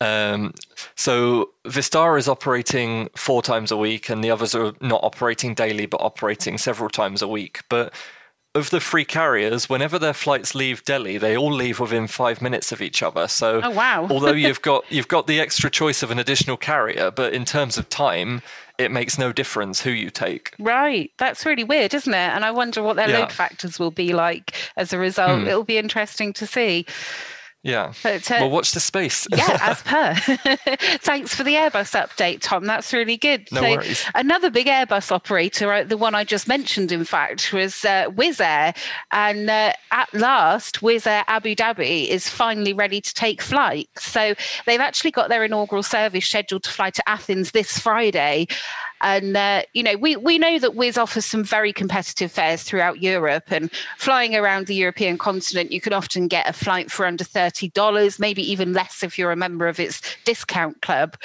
Um, 0.00 0.52
so 0.96 1.50
Vistara 1.64 2.18
is 2.18 2.28
operating 2.28 3.08
four 3.16 3.42
times 3.42 3.70
a 3.70 3.76
week, 3.76 4.08
and 4.08 4.22
the 4.22 4.30
others 4.30 4.54
are 4.54 4.72
not 4.80 5.02
operating 5.02 5.54
daily, 5.54 5.86
but 5.86 6.00
operating 6.00 6.58
several 6.58 6.90
times 6.90 7.22
a 7.22 7.28
week. 7.28 7.62
But 7.68 7.92
of 8.54 8.70
the 8.70 8.80
three 8.80 9.04
carriers, 9.04 9.68
whenever 9.68 9.98
their 9.98 10.12
flights 10.12 10.54
leave 10.54 10.84
Delhi, 10.84 11.18
they 11.18 11.36
all 11.36 11.52
leave 11.52 11.80
within 11.80 12.06
five 12.06 12.40
minutes 12.40 12.70
of 12.70 12.80
each 12.80 13.02
other. 13.02 13.26
So, 13.26 13.60
oh, 13.62 13.70
wow. 13.70 14.06
although 14.10 14.32
you've 14.32 14.62
got 14.62 14.84
you've 14.90 15.08
got 15.08 15.26
the 15.26 15.40
extra 15.40 15.70
choice 15.70 16.02
of 16.02 16.10
an 16.10 16.18
additional 16.18 16.56
carrier, 16.56 17.10
but 17.10 17.32
in 17.32 17.44
terms 17.44 17.76
of 17.76 17.88
time, 17.88 18.42
it 18.78 18.90
makes 18.90 19.18
no 19.18 19.32
difference 19.32 19.80
who 19.80 19.90
you 19.90 20.10
take. 20.10 20.54
Right, 20.58 21.10
that's 21.18 21.44
really 21.44 21.64
weird, 21.64 21.94
isn't 21.94 22.12
it? 22.12 22.16
And 22.16 22.44
I 22.44 22.50
wonder 22.50 22.82
what 22.82 22.96
their 22.96 23.08
yeah. 23.08 23.20
load 23.20 23.32
factors 23.32 23.78
will 23.78 23.90
be 23.90 24.12
like 24.12 24.54
as 24.76 24.92
a 24.92 24.98
result. 24.98 25.40
Hmm. 25.40 25.48
It'll 25.48 25.64
be 25.64 25.78
interesting 25.78 26.32
to 26.34 26.46
see. 26.46 26.86
Yeah. 27.64 27.94
But, 28.02 28.30
uh, 28.30 28.36
well, 28.40 28.50
watch 28.50 28.72
the 28.72 28.80
space. 28.80 29.26
yeah, 29.36 29.58
as 29.62 29.82
per. 29.84 30.14
Thanks 30.98 31.34
for 31.34 31.42
the 31.42 31.54
Airbus 31.54 31.98
update, 31.98 32.40
Tom. 32.42 32.66
That's 32.66 32.92
really 32.92 33.16
good. 33.16 33.48
No 33.50 33.62
so 33.62 33.70
worries. 33.70 34.04
Another 34.14 34.50
big 34.50 34.66
Airbus 34.66 35.10
operator, 35.10 35.72
uh, 35.72 35.82
the 35.82 35.96
one 35.96 36.14
I 36.14 36.24
just 36.24 36.46
mentioned, 36.46 36.92
in 36.92 37.04
fact, 37.04 37.54
was 37.54 37.82
uh, 37.84 38.10
Wizz 38.10 38.40
Air. 38.40 38.74
And 39.12 39.48
uh, 39.48 39.72
at 39.90 40.12
last, 40.12 40.82
Wizz 40.82 41.06
Air 41.06 41.24
Abu 41.26 41.54
Dhabi 41.54 42.06
is 42.06 42.28
finally 42.28 42.74
ready 42.74 43.00
to 43.00 43.14
take 43.14 43.40
flight. 43.40 43.88
So 43.98 44.34
they've 44.66 44.80
actually 44.80 45.12
got 45.12 45.30
their 45.30 45.42
inaugural 45.42 45.82
service 45.82 46.26
scheduled 46.26 46.64
to 46.64 46.70
fly 46.70 46.90
to 46.90 47.08
Athens 47.08 47.52
this 47.52 47.78
Friday. 47.78 48.46
And 49.04 49.36
uh, 49.36 49.62
you 49.74 49.82
know, 49.82 49.96
we 49.96 50.16
we 50.16 50.38
know 50.38 50.58
that 50.58 50.70
Wizz 50.70 50.96
offers 50.96 51.26
some 51.26 51.44
very 51.44 51.74
competitive 51.74 52.32
fares 52.32 52.62
throughout 52.62 53.02
Europe, 53.02 53.44
and 53.48 53.70
flying 53.98 54.34
around 54.34 54.66
the 54.66 54.74
European 54.74 55.18
continent, 55.18 55.70
you 55.70 55.80
can 55.80 55.92
often 55.92 56.26
get 56.26 56.48
a 56.48 56.54
flight 56.54 56.90
for 56.90 57.04
under 57.04 57.22
thirty 57.22 57.68
dollars, 57.68 58.18
maybe 58.18 58.42
even 58.50 58.72
less 58.72 59.02
if 59.02 59.18
you're 59.18 59.30
a 59.30 59.36
member 59.36 59.68
of 59.68 59.78
its 59.78 60.00
discount 60.24 60.80
club. 60.80 61.16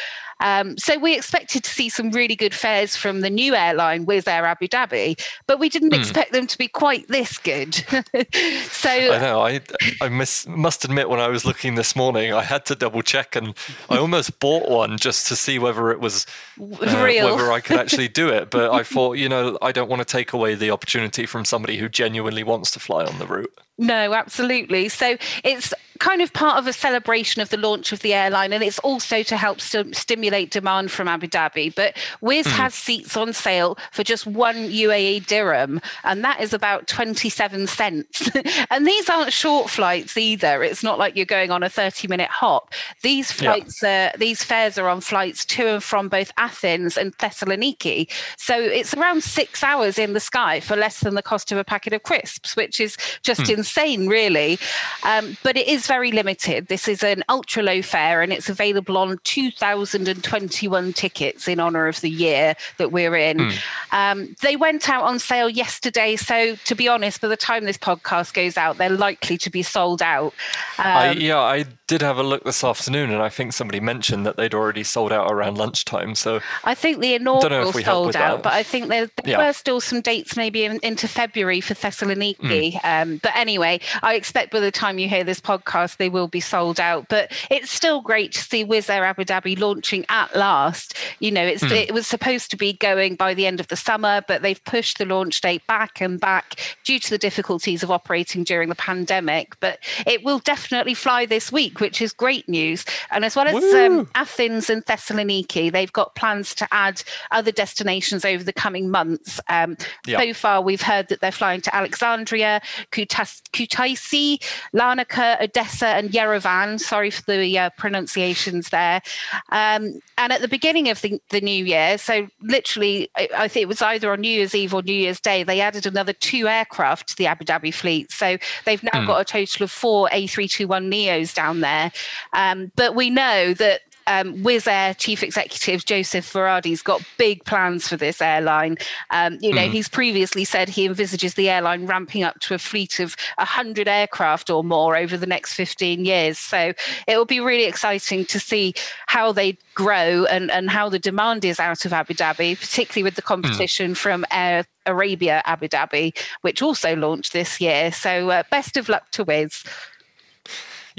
Um, 0.42 0.78
so 0.78 0.98
we 0.98 1.16
expected 1.16 1.64
to 1.66 1.70
see 1.70 1.90
some 1.90 2.12
really 2.12 2.36
good 2.36 2.54
fares 2.54 2.96
from 2.96 3.22
the 3.22 3.30
new 3.30 3.56
airline, 3.56 4.06
Wizz 4.06 4.28
Air 4.28 4.46
Abu 4.46 4.68
Dhabi, 4.68 5.22
but 5.48 5.60
we 5.60 5.68
didn't 5.68 5.92
mm. 5.92 6.00
expect 6.00 6.32
them 6.32 6.48
to 6.48 6.58
be 6.58 6.68
quite 6.68 7.08
this 7.10 7.38
good. 7.38 7.76
so 8.70 8.90
I 8.90 9.20
know. 9.20 9.42
I 9.42 9.62
I 10.02 10.08
miss, 10.08 10.48
must 10.48 10.86
admit, 10.86 11.10
when 11.10 11.20
I 11.20 11.28
was 11.28 11.44
looking 11.44 11.76
this 11.76 11.96
morning, 11.96 12.32
I 12.34 12.44
had 12.44 12.66
to 12.68 12.76
double 12.76 13.02
check, 13.02 13.36
and 13.36 13.54
I 13.90 13.98
almost 13.98 14.40
bought 14.40 14.70
one 14.70 14.98
just 14.98 15.28
to 15.28 15.36
see 15.36 15.60
whether 15.60 15.92
it 15.92 16.00
was 16.00 16.26
uh, 16.58 17.04
real, 17.04 17.36
whether 17.36 17.52
I 17.52 17.60
could 17.70 17.80
actually 17.86 18.08
do 18.08 18.30
it. 18.30 18.50
But 18.50 18.72
I 18.72 18.84
thought, 18.84 19.18
you 19.18 19.30
know, 19.30 19.58
I 19.62 19.72
don't 19.72 19.90
want 19.90 20.02
to 20.02 20.06
take 20.06 20.34
away 20.34 20.56
the 20.56 20.72
opportunity 20.72 21.26
from 21.26 21.46
somebody 21.46 21.78
who 21.78 21.88
genuinely 21.88 22.44
wants 22.44 22.72
to 22.72 22.80
fly 22.80 23.06
on 23.06 23.20
the 23.20 23.28
route. 23.28 23.54
No, 23.78 24.14
absolutely. 24.14 24.90
So 24.90 25.18
it's 25.44 25.74
kind 26.00 26.22
of 26.22 26.34
part 26.34 26.58
of 26.58 26.68
a 26.68 26.74
celebration 26.74 27.41
of 27.41 27.50
the 27.50 27.58
launch 27.58 27.91
of 27.91 28.01
the 28.01 28.13
airline, 28.13 28.53
and 28.53 28.63
it's 28.63 28.79
also 28.79 29.24
to 29.24 29.38
help 29.38 29.62
st- 29.62 29.96
stimulate 29.96 30.51
demand 30.51 30.91
from 30.91 31.08
Abu 31.08 31.27
Dhabi. 31.27 31.74
But 31.74 31.96
Wizz 32.22 32.44
mm. 32.44 32.51
has 32.51 32.74
seats 32.74 33.18
on 33.18 33.34
sale 33.34 33.77
for 33.91 34.03
just 34.03 34.27
one 34.27 34.56
UAE 34.56 35.25
dirham, 35.25 35.82
and 36.03 36.24
that 36.24 36.39
is 36.41 36.53
about 36.53 36.88
27 36.88 37.68
cents. 37.68 38.29
and 38.70 38.86
these 38.86 39.10
aren't 39.10 39.34
short 39.34 39.70
flights 39.70 40.18
either. 40.18 40.63
It's 40.63 40.84
not 40.84 41.00
like 41.00 41.15
you're 41.15 41.25
going 41.25 41.51
on 41.51 41.63
a 41.63 41.70
30 41.70 42.08
minute 42.08 42.29
hop. 42.29 42.74
These 43.01 43.32
flights, 43.32 43.82
yeah. 43.82 44.12
uh, 44.13 44.18
these 44.18 44.44
fares 44.44 44.77
are 44.77 44.88
on 44.88 45.01
flights 45.01 45.46
to 45.46 45.79
and 45.79 45.84
from 45.84 46.10
both 46.10 46.32
Athens 46.38 46.98
and 46.98 47.18
Thessaloniki. 47.18 48.10
So 48.38 48.60
it's 48.60 48.94
around 48.94 49.24
six 49.24 49.63
hours 49.63 49.98
in 49.98 50.13
the 50.13 50.20
sky 50.20 50.60
for 50.60 50.75
less 50.75 51.00
than 51.00 51.15
the 51.15 51.24
cost 51.24 51.51
of 51.51 51.58
a 51.58 51.63
packet 51.63 51.94
of 51.94 52.03
crisps, 52.03 52.56
which 52.56 52.79
is 52.79 52.98
just 53.24 53.41
mm. 53.41 53.58
insane, 53.58 54.08
really. 54.08 54.60
Um, 55.03 55.38
but 55.44 55.56
it 55.56 55.68
is 55.68 55.88
very 55.89 56.12
limited. 56.12 56.67
This 56.67 56.88
is 56.88 57.01
an 57.01 57.24
ultra 57.29 57.63
low 57.63 57.81
fare 57.81 58.22
and 58.22 58.31
it's 58.31 58.48
available 58.48 58.96
on 58.96 59.17
2021 59.24 60.93
tickets 60.93 61.48
in 61.48 61.60
honor 61.60 61.88
of 61.88 62.00
the 62.01 62.12
year 62.12 62.53
that 62.77 62.91
we're 62.91 63.15
in. 63.15 63.38
Mm. 63.39 63.60
Um, 63.91 64.36
they 64.43 64.55
went 64.55 64.88
out 64.88 65.03
on 65.03 65.17
sale 65.17 65.50
yesterday. 65.50 66.15
So, 66.15 66.55
to 66.55 66.75
be 66.75 66.88
honest, 66.88 67.22
by 67.22 67.27
the 67.27 67.36
time 67.36 67.65
this 67.65 67.77
podcast 67.77 68.36
goes 68.36 68.55
out, 68.55 68.77
they're 68.77 68.89
likely 68.89 69.36
to 69.39 69.50
be 69.50 69.63
sold 69.63 70.03
out. 70.03 70.34
Um, 70.77 70.86
I, 70.86 71.12
yeah, 71.13 71.39
I 71.39 71.65
did 71.89 72.03
have 72.03 72.19
a 72.19 72.24
look 72.24 72.43
this 72.43 72.63
afternoon, 72.63 73.10
and 73.10 73.19
I 73.19 73.29
think 73.29 73.51
somebody 73.51 73.79
mentioned 73.79 74.24
that 74.27 74.38
they'd 74.38 74.53
already 74.53 74.84
sold 74.84 75.12
out 75.12 75.31
around 75.31 75.58
lunchtime. 75.58 76.13
So 76.13 76.39
I 76.63 76.75
think 76.75 77.00
the 77.00 77.15
inaugural 77.15 77.74
sold 77.74 78.15
out, 78.15 78.38
that. 78.38 78.43
but 78.43 78.53
I 78.53 78.62
think 78.62 78.89
there, 78.89 79.08
there 79.24 79.31
yeah. 79.31 79.48
were 79.48 79.53
still 79.53 79.81
some 79.81 80.01
dates 80.01 80.38
maybe 80.38 80.65
in, 80.65 80.79
into 80.84 81.08
February 81.08 81.62
for 81.62 81.74
Thessaloniki. 81.74 82.74
Mm. 82.74 82.86
Um, 82.86 83.19
but 83.24 83.36
anyway, 83.36 83.79
I 84.03 84.13
expect 84.13 84.51
by 84.51 84.60
the 84.60 84.72
time 84.72 85.00
you 85.00 85.10
hear 85.10 85.24
this 85.24 85.41
podcast, 85.41 85.79
they 85.98 86.10
will 86.10 86.28
be 86.28 86.40
sold 86.40 86.80
out. 86.80 87.08
But 87.10 87.32
it's 87.50 87.72
still 87.72 88.02
great 88.02 88.32
to 88.34 88.40
see 88.40 88.66
Wizz 88.66 88.90
Air 88.90 89.06
Abu 89.06 89.24
Dhabi 89.24 89.60
launching 89.60 90.06
at 90.10 90.36
last. 90.36 90.98
You 91.20 91.32
know, 91.32 91.46
it's 91.46 91.64
mm. 91.64 91.72
it 91.72 91.94
was 91.94 92.08
supposed 92.08 92.52
to 92.52 92.58
be 92.58 92.74
going 92.74 93.16
by 93.16 93.34
the 93.34 93.46
end 93.46 93.60
of 93.60 93.68
the 93.68 93.76
summer, 93.76 94.22
but 94.28 94.42
they've 94.42 94.64
pushed 94.66 94.98
the 94.98 95.06
launch 95.06 95.42
date 95.42 95.66
back 95.68 96.02
and 96.02 96.20
back 96.20 96.60
due 96.84 97.00
to 97.00 97.10
the 97.10 97.18
difficulties 97.18 97.84
of 97.84 97.92
operating 97.92 98.44
during 98.44 98.70
the 98.70 98.76
pandemic. 98.76 99.56
But 99.60 99.80
it 100.06 100.24
will 100.24 100.40
definitely 100.40 100.94
fly 100.94 101.26
this 101.26 101.52
week, 101.52 101.80
which 101.80 102.02
is 102.02 102.14
great 102.14 102.48
news. 102.48 102.86
And 103.12 103.26
as 103.26 103.36
well 103.36 103.48
as 103.48 103.64
um, 103.74 104.10
Athens 104.16 104.70
and 104.70 104.86
Thessaloniki, 104.86 105.72
they've 105.72 105.92
got 105.92 106.16
plans 106.16 106.54
to 106.56 106.68
add 106.72 107.02
other 107.32 107.52
destinations 107.52 108.26
over 108.26 108.44
the 108.44 108.54
coming 108.54 108.90
months. 108.90 109.40
Um, 109.48 109.78
yep. 110.06 110.22
So 110.22 110.34
far, 110.34 110.62
we've 110.62 110.82
heard 110.82 111.08
that 111.10 111.22
they're 111.22 111.32
flying 111.32 111.62
to 111.62 111.76
Alexandria, 111.76 112.62
Kutas- 112.92 113.42
Kutaisi, 113.52 114.40
Larnaca, 114.74 115.42
Odessa, 115.42 115.69
and 115.82 116.10
Yerevan. 116.12 116.80
Sorry 116.80 117.10
for 117.10 117.22
the 117.24 117.58
uh, 117.58 117.70
pronunciations 117.72 118.70
there. 118.70 119.02
Um, 119.50 120.00
and 120.18 120.34
at 120.34 120.42
the 120.42 120.48
beginning 120.48 120.90
of 120.90 121.02
the, 121.02 121.22
the 121.30 121.42
new 121.42 121.66
year, 121.66 121.98
so 121.98 122.28
literally, 122.42 123.10
I, 123.16 123.30
I 123.36 123.48
think 123.48 123.64
it 123.64 123.68
was 123.68 123.82
either 123.82 124.12
on 124.12 124.22
New 124.22 124.30
Year's 124.32 124.56
Eve 124.56 124.74
or 124.74 124.82
New 124.82 124.94
Year's 124.94 125.20
Day, 125.20 125.44
they 125.44 125.62
added 125.62 125.86
another 125.86 126.14
two 126.14 126.48
aircraft 126.48 127.10
to 127.10 127.16
the 127.16 127.28
Abu 127.28 127.46
Dhabi 127.46 127.74
fleet. 127.74 128.12
So 128.12 128.38
they've 128.66 128.84
now 128.84 129.02
mm. 129.02 129.08
got 129.08 129.22
a 129.22 129.26
total 129.26 129.64
of 129.64 129.72
four 129.72 130.10
A321 130.10 130.92
Neos 130.92 131.34
down 131.34 131.62
there. 131.62 131.92
Um, 132.34 132.72
but 132.76 132.96
we 132.96 133.10
know 133.10 133.54
that 133.54 133.82
um, 134.10 134.34
Wizz 134.44 134.68
Air 134.68 134.94
chief 134.96 135.24
executive 135.24 135.86
Joseph 135.86 136.34
Varadi's 136.34 136.82
got 136.82 137.01
big 137.18 137.46
plans 137.46 137.88
for 137.88 137.96
this 137.96 138.22
airline. 138.22 138.78
Um, 139.12 139.38
you 139.39 139.54
know, 139.54 139.68
mm. 139.68 139.72
he's 139.72 139.88
previously 139.88 140.44
said 140.44 140.68
he 140.68 140.86
envisages 140.86 141.36
the 141.36 141.50
airline 141.50 141.86
ramping 141.86 142.24
up 142.24 142.39
to 142.39 142.56
a 142.56 142.60
fleet 142.60 143.00
of 143.00 143.16
100 143.38 143.88
aircraft 143.88 144.50
or 144.50 144.63
more 144.63 144.98
over 144.98 145.16
the 145.16 145.28
next 145.28 145.54
15 145.54 146.04
years. 146.04 146.39
So 146.39 146.74
it 147.08 147.18
will 147.18 147.25
be 147.25 147.39
really 147.39 147.66
exciting 147.66 148.25
to 148.25 148.39
see 148.39 148.74
how 149.08 149.32
they 149.32 149.58
grow 149.75 150.25
and, 150.25 150.50
and 150.50 150.70
how 150.70 150.89
the 150.89 151.00
demand 151.00 151.46
is 151.46 151.60
out 151.60 151.86
of 151.86 151.94
Abu 151.94 152.16
Dhabi, 152.16 152.60
particularly 152.60 153.04
with 153.04 153.16
the 153.16 153.22
hmm. 153.22 153.28
competition 153.28 153.92
mm. 153.92 153.98
from 153.98 154.25
Air 154.32 154.66
Arabia 154.88 155.44
Abu 155.46 155.68
Dhabi, 155.68 156.18
which 156.42 156.63
also 156.63 156.96
launched 156.96 157.32
this 157.32 157.62
year. 157.62 157.92
So 157.92 158.32
uh, 158.32 158.44
best 158.50 158.75
of 158.75 158.89
luck 158.89 159.12
to 159.12 159.24
Wizz. 159.24 159.66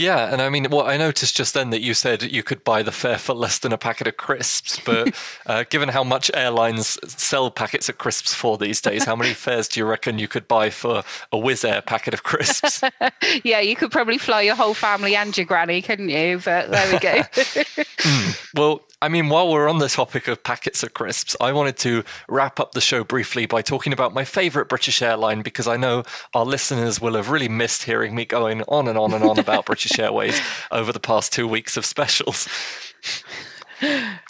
Yeah, 0.00 0.32
and 0.32 0.40
I 0.40 0.48
mean, 0.48 0.66
well, 0.70 0.86
I 0.86 0.96
noticed 0.96 1.36
just 1.36 1.52
then 1.52 1.68
that 1.70 1.82
you 1.82 1.92
said 1.92 2.22
you 2.22 2.42
could 2.42 2.64
buy 2.64 2.82
the 2.82 2.90
fare 2.90 3.18
for 3.18 3.34
less 3.34 3.58
than 3.58 3.70
a 3.70 3.76
packet 3.76 4.06
of 4.06 4.16
crisps, 4.16 4.80
but 4.80 5.14
uh, 5.46 5.64
given 5.68 5.90
how 5.90 6.02
much 6.02 6.30
airlines 6.32 6.98
sell 7.06 7.50
packets 7.50 7.90
of 7.90 7.98
crisps 7.98 8.32
for 8.32 8.56
these 8.56 8.80
days, 8.80 9.04
how 9.04 9.14
many 9.14 9.34
fares 9.34 9.68
do 9.68 9.78
you 9.78 9.84
reckon 9.84 10.18
you 10.18 10.26
could 10.26 10.48
buy 10.48 10.70
for 10.70 11.04
a 11.32 11.36
Wizz 11.36 11.68
Air 11.68 11.82
packet 11.82 12.14
of 12.14 12.22
crisps? 12.22 12.82
yeah, 13.44 13.60
you 13.60 13.76
could 13.76 13.92
probably 13.92 14.16
fly 14.16 14.40
your 14.40 14.54
whole 14.54 14.72
family 14.72 15.14
and 15.14 15.36
your 15.36 15.44
granny, 15.44 15.82
couldn't 15.82 16.08
you? 16.08 16.40
But 16.42 16.70
there 16.70 16.92
we 16.92 16.98
go. 16.98 17.10
mm. 17.18 18.54
Well, 18.54 18.80
I 19.02 19.08
mean, 19.08 19.30
while 19.30 19.50
we're 19.50 19.68
on 19.68 19.78
the 19.78 19.88
topic 19.88 20.28
of 20.28 20.42
packets 20.42 20.82
of 20.82 20.92
crisps, 20.92 21.34
I 21.40 21.52
wanted 21.52 21.78
to 21.78 22.04
wrap 22.28 22.60
up 22.60 22.72
the 22.72 22.82
show 22.82 23.02
briefly 23.02 23.46
by 23.46 23.62
talking 23.62 23.94
about 23.94 24.12
my 24.12 24.24
favourite 24.24 24.68
British 24.68 25.00
airline 25.00 25.40
because 25.40 25.66
I 25.66 25.78
know 25.78 26.02
our 26.34 26.44
listeners 26.44 27.00
will 27.00 27.14
have 27.14 27.30
really 27.30 27.48
missed 27.48 27.84
hearing 27.84 28.14
me 28.14 28.26
going 28.26 28.60
on 28.68 28.88
and 28.88 28.98
on 28.98 29.14
and 29.14 29.24
on 29.24 29.38
about 29.38 29.64
British 29.70 29.98
Airways 29.98 30.38
over 30.70 30.92
the 30.92 31.00
past 31.00 31.32
two 31.32 31.48
weeks 31.48 31.78
of 31.78 31.86
specials. 31.86 32.46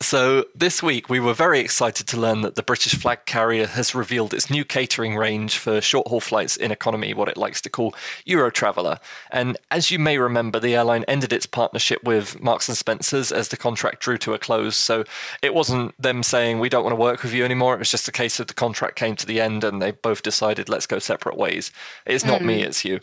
So, 0.00 0.46
this 0.54 0.82
week 0.82 1.08
we 1.08 1.20
were 1.20 1.34
very 1.34 1.60
excited 1.60 2.06
to 2.08 2.20
learn 2.20 2.40
that 2.40 2.54
the 2.54 2.62
British 2.62 2.94
flag 2.94 3.26
carrier 3.26 3.66
has 3.66 3.94
revealed 3.94 4.32
its 4.32 4.50
new 4.50 4.64
catering 4.64 5.16
range 5.16 5.58
for 5.58 5.80
short 5.80 6.08
haul 6.08 6.20
flights 6.20 6.56
in 6.56 6.72
economy, 6.72 7.14
what 7.14 7.28
it 7.28 7.36
likes 7.36 7.60
to 7.62 7.70
call 7.70 7.94
Eurotraveller. 8.26 8.98
And 9.30 9.56
as 9.70 9.90
you 9.90 9.98
may 9.98 10.18
remember, 10.18 10.58
the 10.58 10.74
airline 10.74 11.04
ended 11.06 11.32
its 11.32 11.46
partnership 11.46 12.02
with 12.02 12.40
Marks 12.40 12.68
and 12.68 12.76
Spencers 12.76 13.30
as 13.30 13.48
the 13.48 13.56
contract 13.56 14.00
drew 14.00 14.18
to 14.18 14.34
a 14.34 14.38
close. 14.38 14.76
So, 14.76 15.04
it 15.42 15.54
wasn't 15.54 16.00
them 16.00 16.22
saying, 16.22 16.58
we 16.58 16.68
don't 16.68 16.84
want 16.84 16.92
to 16.92 17.00
work 17.00 17.22
with 17.22 17.34
you 17.34 17.44
anymore. 17.44 17.74
It 17.74 17.78
was 17.78 17.90
just 17.90 18.08
a 18.08 18.12
case 18.12 18.40
of 18.40 18.46
the 18.46 18.54
contract 18.54 18.96
came 18.96 19.16
to 19.16 19.26
the 19.26 19.40
end 19.40 19.64
and 19.64 19.80
they 19.82 19.90
both 19.90 20.22
decided, 20.22 20.68
let's 20.68 20.86
go 20.86 20.98
separate 20.98 21.36
ways. 21.36 21.70
It's 22.06 22.24
not 22.24 22.40
mm. 22.40 22.46
me, 22.46 22.62
it's 22.62 22.84
you. 22.84 23.00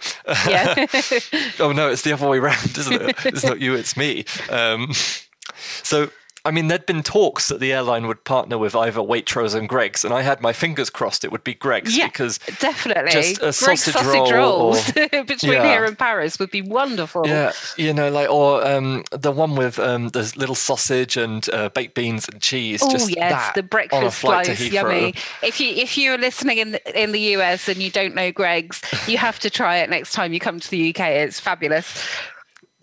Yeah. 0.47 0.85
oh, 1.59 1.71
no, 1.71 1.89
it's 1.89 2.01
the 2.01 2.13
other 2.13 2.27
way 2.27 2.39
around, 2.39 2.77
isn't 2.77 3.01
it? 3.01 3.25
It's 3.25 3.43
not 3.43 3.61
you, 3.61 3.75
it's 3.75 3.95
me. 3.95 4.25
Um, 4.49 4.91
so, 5.83 6.09
I 6.47 6.51
mean, 6.51 6.69
there'd 6.69 6.85
been 6.85 7.03
talks 7.03 7.49
that 7.49 7.59
the 7.59 7.73
airline 7.73 8.07
would 8.07 8.23
partner 8.23 8.57
with 8.57 8.73
either 8.73 9.01
Waitrose 9.01 9.53
and 9.53 9.67
Greggs, 9.67 10.05
and 10.05 10.13
I 10.13 10.21
had 10.21 10.39
my 10.39 10.53
fingers 10.53 10.89
crossed 10.89 11.25
it 11.25 11.31
would 11.33 11.43
be 11.43 11.53
Greggs 11.53 11.97
yeah, 11.97 12.07
because 12.07 12.37
definitely 12.59 13.11
just 13.11 13.41
a 13.41 13.51
sausage, 13.51 13.93
sausage 13.93 14.31
roll 14.31 14.31
rolls 14.31 14.89
or, 14.95 15.23
between 15.25 15.51
yeah. 15.51 15.67
here 15.67 15.83
and 15.83 15.99
Paris 15.99 16.39
would 16.39 16.49
be 16.49 16.61
wonderful. 16.61 17.27
Yeah, 17.27 17.51
you 17.75 17.91
know, 17.91 18.09
like 18.09 18.29
or 18.29 18.65
um, 18.65 19.03
the 19.11 19.33
one 19.33 19.57
with 19.57 19.77
um, 19.77 20.07
the 20.09 20.31
little 20.37 20.55
sausage 20.55 21.17
and 21.17 21.49
uh, 21.49 21.67
baked 21.67 21.95
beans 21.95 22.29
and 22.29 22.41
cheese. 22.41 22.79
Oh 22.81 23.07
yes, 23.09 23.51
the 23.53 23.63
breakfast 23.63 24.19
slice, 24.19 24.71
yummy. 24.71 25.15
If 25.43 25.59
you 25.59 25.67
if 25.71 25.97
you're 25.97 26.17
listening 26.17 26.59
in 26.59 26.71
the, 26.71 27.03
in 27.03 27.11
the 27.11 27.21
US 27.35 27.67
and 27.67 27.81
you 27.81 27.91
don't 27.91 28.15
know 28.15 28.31
Greggs, 28.31 28.81
you 29.05 29.17
have 29.17 29.37
to 29.39 29.49
try 29.49 29.79
it 29.79 29.89
next 29.89 30.13
time 30.13 30.31
you 30.31 30.39
come 30.39 30.61
to 30.61 30.69
the 30.69 30.91
UK. 30.95 31.01
It's 31.07 31.41
fabulous. 31.41 32.07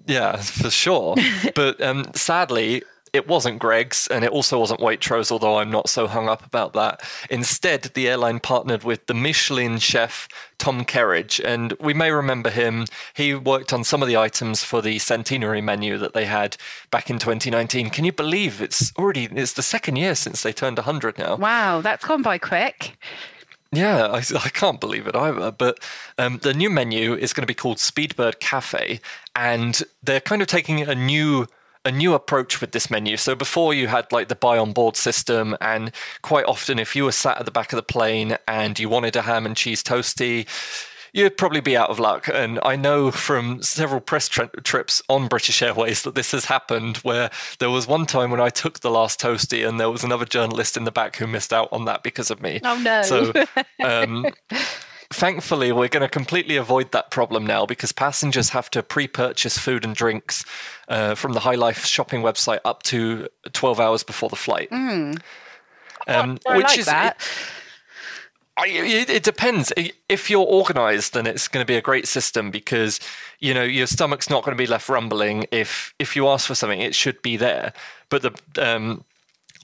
Yeah, 0.07 0.37
for 0.37 0.68
sure. 0.68 1.16
but 1.55 1.81
um, 1.81 2.05
sadly, 2.14 2.83
it 3.14 3.29
wasn't 3.29 3.61
Greggs, 3.61 4.09
and 4.09 4.24
it 4.24 4.31
also 4.33 4.59
wasn't 4.59 4.81
Waitrose, 4.81 5.31
although 5.31 5.59
I'm 5.59 5.70
not 5.70 5.88
so 5.88 6.09
hung 6.09 6.29
up 6.29 6.44
about 6.44 6.72
that. 6.72 7.00
Instead, 7.31 7.83
the 7.94 8.09
airline 8.09 8.40
partnered 8.40 8.83
with 8.83 9.07
the 9.07 9.14
Michelin 9.14 9.79
chef 9.79 10.29
Tom 10.59 10.85
Kerridge, 10.85 11.40
and 11.44 11.72
we 11.74 11.94
may 11.94 12.11
remember 12.11 12.50
him. 12.50 12.87
He 13.14 13.33
worked 13.33 13.72
on 13.72 13.85
some 13.85 14.03
of 14.03 14.09
the 14.09 14.16
items 14.16 14.64
for 14.64 14.83
the 14.83 14.98
centenary 14.98 15.61
menu 15.61 15.96
that 15.98 16.12
they 16.12 16.24
had 16.24 16.57
back 16.90 17.09
in 17.09 17.20
2019. 17.20 17.90
Can 17.90 18.05
you 18.05 18.12
believe 18.12 18.61
it's 18.61 18.92
already 18.98 19.29
it's 19.31 19.53
the 19.53 19.62
second 19.62 19.94
year 19.96 20.16
since 20.16 20.42
they 20.42 20.53
turned 20.53 20.79
100 20.79 21.16
now? 21.16 21.37
Wow, 21.37 21.81
that's 21.83 22.05
gone 22.05 22.22
by 22.22 22.38
quick. 22.38 22.98
Yeah, 23.70 24.07
I, 24.07 24.18
I, 24.18 24.48
can't 24.50 24.81
believe 24.81 25.07
it 25.07 25.16
either. 25.16 25.50
But 25.50 25.79
um, 26.18 26.38
the 26.38 26.55
new 26.55 26.70
menu 26.70 27.14
is 27.14 27.33
going 27.33 27.42
to 27.42 27.46
be 27.46 27.55
called 27.55 27.79
Speedbird 27.79 28.40
Cafe, 28.40 29.00
and 29.37 29.83
they're 30.03 30.20
kind 30.20 30.42
of 30.42 30.48
taking 30.48 30.83
a 30.83 30.94
new 30.94 31.46
a 31.85 31.92
new 31.92 32.14
approach 32.14 32.61
with 32.61 32.73
this 32.73 32.90
menu. 32.90 33.16
So 33.16 33.35
before 33.35 33.75
you 33.75 33.88
had 33.88 34.11
like 34.12 34.29
the 34.29 34.35
buy 34.35 34.59
on 34.59 34.73
board 34.73 34.97
system, 34.97 35.57
and 35.61 35.92
quite 36.23 36.47
often 36.47 36.79
if 36.79 36.97
you 36.97 37.05
were 37.05 37.12
sat 37.12 37.38
at 37.38 37.44
the 37.44 37.51
back 37.51 37.73
of 37.73 37.77
the 37.77 37.83
plane 37.83 38.37
and 38.49 38.79
you 38.79 38.88
wanted 38.88 39.16
a 39.16 39.23
ham 39.23 39.47
and 39.47 39.57
cheese 39.57 39.83
toasty, 39.83 40.47
you'd 41.12 41.37
probably 41.37 41.61
be 41.61 41.77
out 41.77 41.90
of 41.90 41.99
luck. 41.99 42.29
And 42.33 42.59
I 42.62 42.77
know 42.77 43.11
from 43.11 43.62
several 43.62 44.01
press 44.01 44.29
tri- 44.29 44.51
trips 44.64 45.01
on 45.09 45.29
British 45.29 45.62
Airways 45.62 46.03
that 46.03 46.14
this 46.14 46.33
has 46.33 46.47
happened. 46.47 46.99
Where 46.99 47.31
there 47.61 47.70
was 47.70 47.87
one 47.87 48.07
time 48.07 48.31
when 48.31 48.40
I 48.40 48.51
took 48.51 48.81
the 48.81 48.90
last 48.90 49.20
toasty, 49.20 49.66
and 49.66 49.81
there 49.81 49.90
was 49.90 50.05
another 50.05 50.27
journalist 50.27 50.77
in 50.77 50.85
the 50.85 50.92
back 50.92 51.16
who 51.16 51.27
missed 51.27 51.53
out 51.53 51.68
on 51.73 51.85
that 51.87 52.03
because 52.03 52.31
of 52.31 52.42
me. 52.42 52.61
Oh 52.62 52.79
no! 52.79 53.03
So. 53.03 53.33
Um, 53.83 54.27
thankfully, 55.14 55.72
we're 55.72 55.88
going 55.88 56.03
to 56.03 56.09
completely 56.09 56.57
avoid 56.57 56.92
that 56.92 57.11
problem 57.11 57.46
now 57.46 57.64
because 57.64 57.92
passengers 57.92 58.50
have 58.50 58.68
to 58.70 58.83
pre 58.83 59.09
purchase 59.09 59.57
food 59.57 59.85
and 59.85 59.94
drinks 59.94 60.44
uh, 60.88 61.14
from 61.14 61.33
the 61.33 61.40
High 61.40 61.55
Life 61.55 61.87
shopping 61.87 62.22
website 62.22 62.61
up 62.64 62.83
to 62.85 63.29
12 63.53 63.81
hours 63.81 64.03
before 64.03 64.29
the 64.29 64.37
flight. 64.37 64.70
Mm. 64.70 65.20
Um, 66.07 66.33
which 66.46 66.64
like 66.64 66.79
is. 66.79 66.87
That. 66.87 67.16
It, 67.16 67.27
I, 68.57 68.66
it, 68.68 69.11
it, 69.11 69.22
depends. 69.24 69.72
If 70.09 70.31
you're 70.31 70.46
organized, 70.46 71.14
then 71.14 71.27
it's 71.27 71.48
going 71.48 71.64
to 71.64 71.66
be 71.66 71.77
a 71.77 71.83
great 71.83 72.07
system 72.07 72.50
because 72.50 73.00
you 73.40 73.53
know 73.53 73.64
your 73.64 73.87
stomach's 73.87 74.31
not 74.31 74.44
going 74.44 74.57
to 74.57 74.62
be 74.62 74.66
left 74.66 74.88
rumbling. 74.88 75.46
If 75.50 75.92
if 75.98 76.14
you 76.14 76.29
ask 76.29 76.46
for 76.46 76.55
something, 76.55 76.81
it 76.81 76.94
should 76.94 77.20
be 77.22 77.37
there. 77.37 77.72
But 78.11 78.22
the 78.22 78.33
um, 78.59 79.05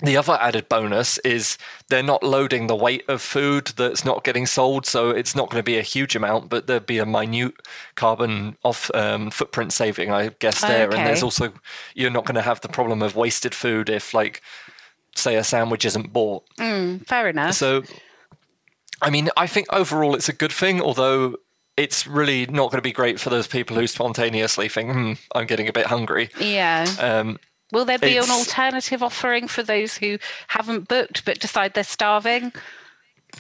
the 0.02 0.16
other 0.16 0.38
added 0.40 0.68
bonus 0.68 1.18
is 1.18 1.58
they're 1.88 2.02
not 2.02 2.22
loading 2.22 2.66
the 2.66 2.76
weight 2.76 3.04
of 3.08 3.20
food 3.20 3.66
that's 3.76 4.04
not 4.04 4.24
getting 4.24 4.46
sold, 4.46 4.86
so 4.86 5.10
it's 5.10 5.34
not 5.34 5.50
going 5.50 5.58
to 5.60 5.64
be 5.64 5.78
a 5.78 5.82
huge 5.82 6.16
amount, 6.16 6.48
but 6.48 6.66
there'd 6.66 6.86
be 6.86 6.98
a 6.98 7.06
minute 7.06 7.54
carbon 7.94 8.56
off 8.64 8.90
um, 8.94 9.30
footprint 9.30 9.72
saving, 9.72 10.10
I 10.10 10.28
guess 10.38 10.60
there. 10.60 10.88
Okay. 10.88 10.96
And 10.96 11.06
there's 11.06 11.22
also 11.22 11.52
you're 11.94 12.10
not 12.10 12.24
going 12.24 12.36
to 12.36 12.42
have 12.42 12.60
the 12.60 12.68
problem 12.68 13.02
of 13.02 13.16
wasted 13.16 13.54
food 13.54 13.90
if, 13.90 14.14
like, 14.14 14.42
say, 15.14 15.36
a 15.36 15.44
sandwich 15.44 15.84
isn't 15.84 16.12
bought. 16.12 16.44
Mm, 16.56 17.06
fair 17.06 17.28
enough. 17.28 17.54
So, 17.54 17.82
I 19.02 19.10
mean, 19.10 19.28
I 19.36 19.46
think 19.46 19.72
overall 19.72 20.14
it's 20.14 20.28
a 20.28 20.34
good 20.34 20.52
thing, 20.52 20.80
although 20.80 21.36
it's 21.76 22.06
really 22.06 22.46
not 22.46 22.70
going 22.70 22.78
to 22.78 22.82
be 22.82 22.92
great 22.92 23.18
for 23.18 23.30
those 23.30 23.46
people 23.46 23.76
who 23.76 23.86
spontaneously 23.86 24.68
think, 24.68 24.92
hmm, 24.92 25.12
I'm 25.34 25.46
getting 25.46 25.68
a 25.68 25.72
bit 25.72 25.86
hungry. 25.86 26.28
Yeah. 26.38 26.86
Um, 26.98 27.38
Will 27.72 27.85
there 27.85 27.98
be 27.98 28.16
it's, 28.16 28.26
an 28.28 28.33
alternative 28.35 29.02
offering 29.02 29.48
for 29.48 29.62
those 29.62 29.96
who 29.96 30.18
haven't 30.48 30.88
booked 30.88 31.24
but 31.24 31.38
decide 31.40 31.74
they're 31.74 31.85
starving? 31.85 32.52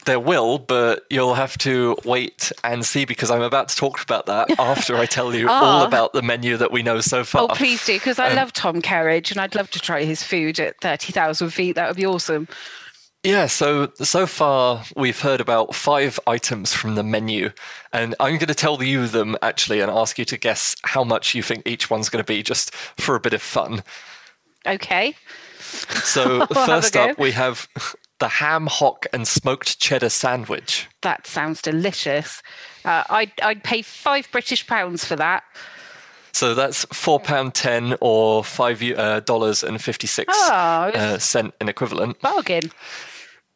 there 0.06 0.20
will, 0.20 0.56
but 0.58 1.04
you'll 1.10 1.34
have 1.34 1.58
to 1.58 1.96
wait 2.04 2.52
and 2.62 2.86
see 2.86 3.04
because 3.04 3.28
I'm 3.28 3.42
about 3.42 3.68
to 3.70 3.76
talk 3.76 4.00
about 4.00 4.26
that 4.26 4.48
after 4.60 4.96
I 4.96 5.04
tell 5.04 5.34
you 5.34 5.48
all 5.48 5.82
Oh. 5.82 5.84
about 5.86 6.12
the 6.12 6.22
menu 6.22 6.56
that 6.58 6.70
we 6.70 6.84
know 6.84 7.00
so 7.00 7.24
far. 7.24 7.42
Oh, 7.42 7.48
please 7.48 7.84
do, 7.84 7.94
because 7.94 8.20
I 8.20 8.30
Um, 8.30 8.36
love 8.36 8.52
Tom 8.52 8.80
Kerridge 8.80 9.32
and 9.32 9.40
I'd 9.40 9.56
love 9.56 9.68
to 9.72 9.80
try 9.80 10.04
his 10.04 10.22
food 10.22 10.60
at 10.60 10.80
30,000 10.80 11.50
feet. 11.50 11.72
That 11.74 11.88
would 11.88 11.96
be 11.96 12.06
awesome. 12.06 12.46
Yeah, 13.24 13.48
so 13.48 13.90
so 14.00 14.26
far 14.26 14.84
we've 14.96 15.20
heard 15.20 15.40
about 15.42 15.74
five 15.74 16.18
items 16.26 16.72
from 16.72 16.94
the 16.94 17.02
menu, 17.02 17.50
and 17.92 18.14
I'm 18.20 18.36
going 18.38 18.46
to 18.46 18.54
tell 18.54 18.82
you 18.82 19.08
them 19.08 19.36
actually 19.42 19.80
and 19.80 19.90
ask 19.90 20.18
you 20.18 20.24
to 20.26 20.38
guess 20.38 20.74
how 20.84 21.04
much 21.04 21.34
you 21.34 21.42
think 21.42 21.66
each 21.66 21.90
one's 21.90 22.08
going 22.08 22.24
to 22.24 22.32
be, 22.32 22.42
just 22.42 22.72
for 22.74 23.16
a 23.16 23.20
bit 23.20 23.34
of 23.34 23.42
fun. 23.42 23.82
Okay. 24.66 25.14
So 25.60 26.46
first 26.54 26.96
up, 26.96 27.18
we 27.18 27.32
have 27.32 27.68
the 28.18 28.28
ham 28.28 28.66
hock 28.66 29.06
and 29.12 29.26
smoked 29.26 29.80
cheddar 29.80 30.10
sandwich. 30.10 30.86
That 31.02 31.26
sounds 31.26 31.62
delicious. 31.62 32.42
Uh, 32.84 33.04
I'd, 33.08 33.32
I'd 33.42 33.64
pay 33.64 33.82
five 33.82 34.28
British 34.30 34.66
pounds 34.66 35.04
for 35.04 35.16
that. 35.16 35.42
So 36.32 36.54
that's 36.54 36.84
four 36.92 37.18
pound 37.18 37.54
ten 37.54 37.96
or 38.00 38.44
five 38.44 38.82
uh, 38.82 39.20
dollars 39.20 39.64
and 39.64 39.82
fifty 39.82 40.06
six 40.06 40.32
Oh, 40.36 40.52
uh, 40.94 41.18
cent 41.18 41.54
in 41.60 41.68
equivalent. 41.68 42.20
Bargain. 42.20 42.70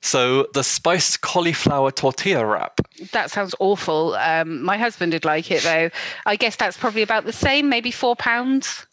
So 0.00 0.48
the 0.54 0.64
spiced 0.64 1.20
cauliflower 1.20 1.90
tortilla 1.92 2.44
wrap. 2.44 2.80
That 3.12 3.30
sounds 3.30 3.54
awful. 3.60 4.14
Um, 4.16 4.60
my 4.62 4.76
husband 4.76 5.12
did 5.12 5.24
like 5.24 5.50
it 5.50 5.62
though. 5.62 5.88
I 6.26 6.36
guess 6.36 6.56
that's 6.56 6.76
probably 6.76 7.02
about 7.02 7.24
the 7.24 7.32
same, 7.32 7.68
maybe 7.68 7.90
four 7.90 8.16
pounds. 8.16 8.86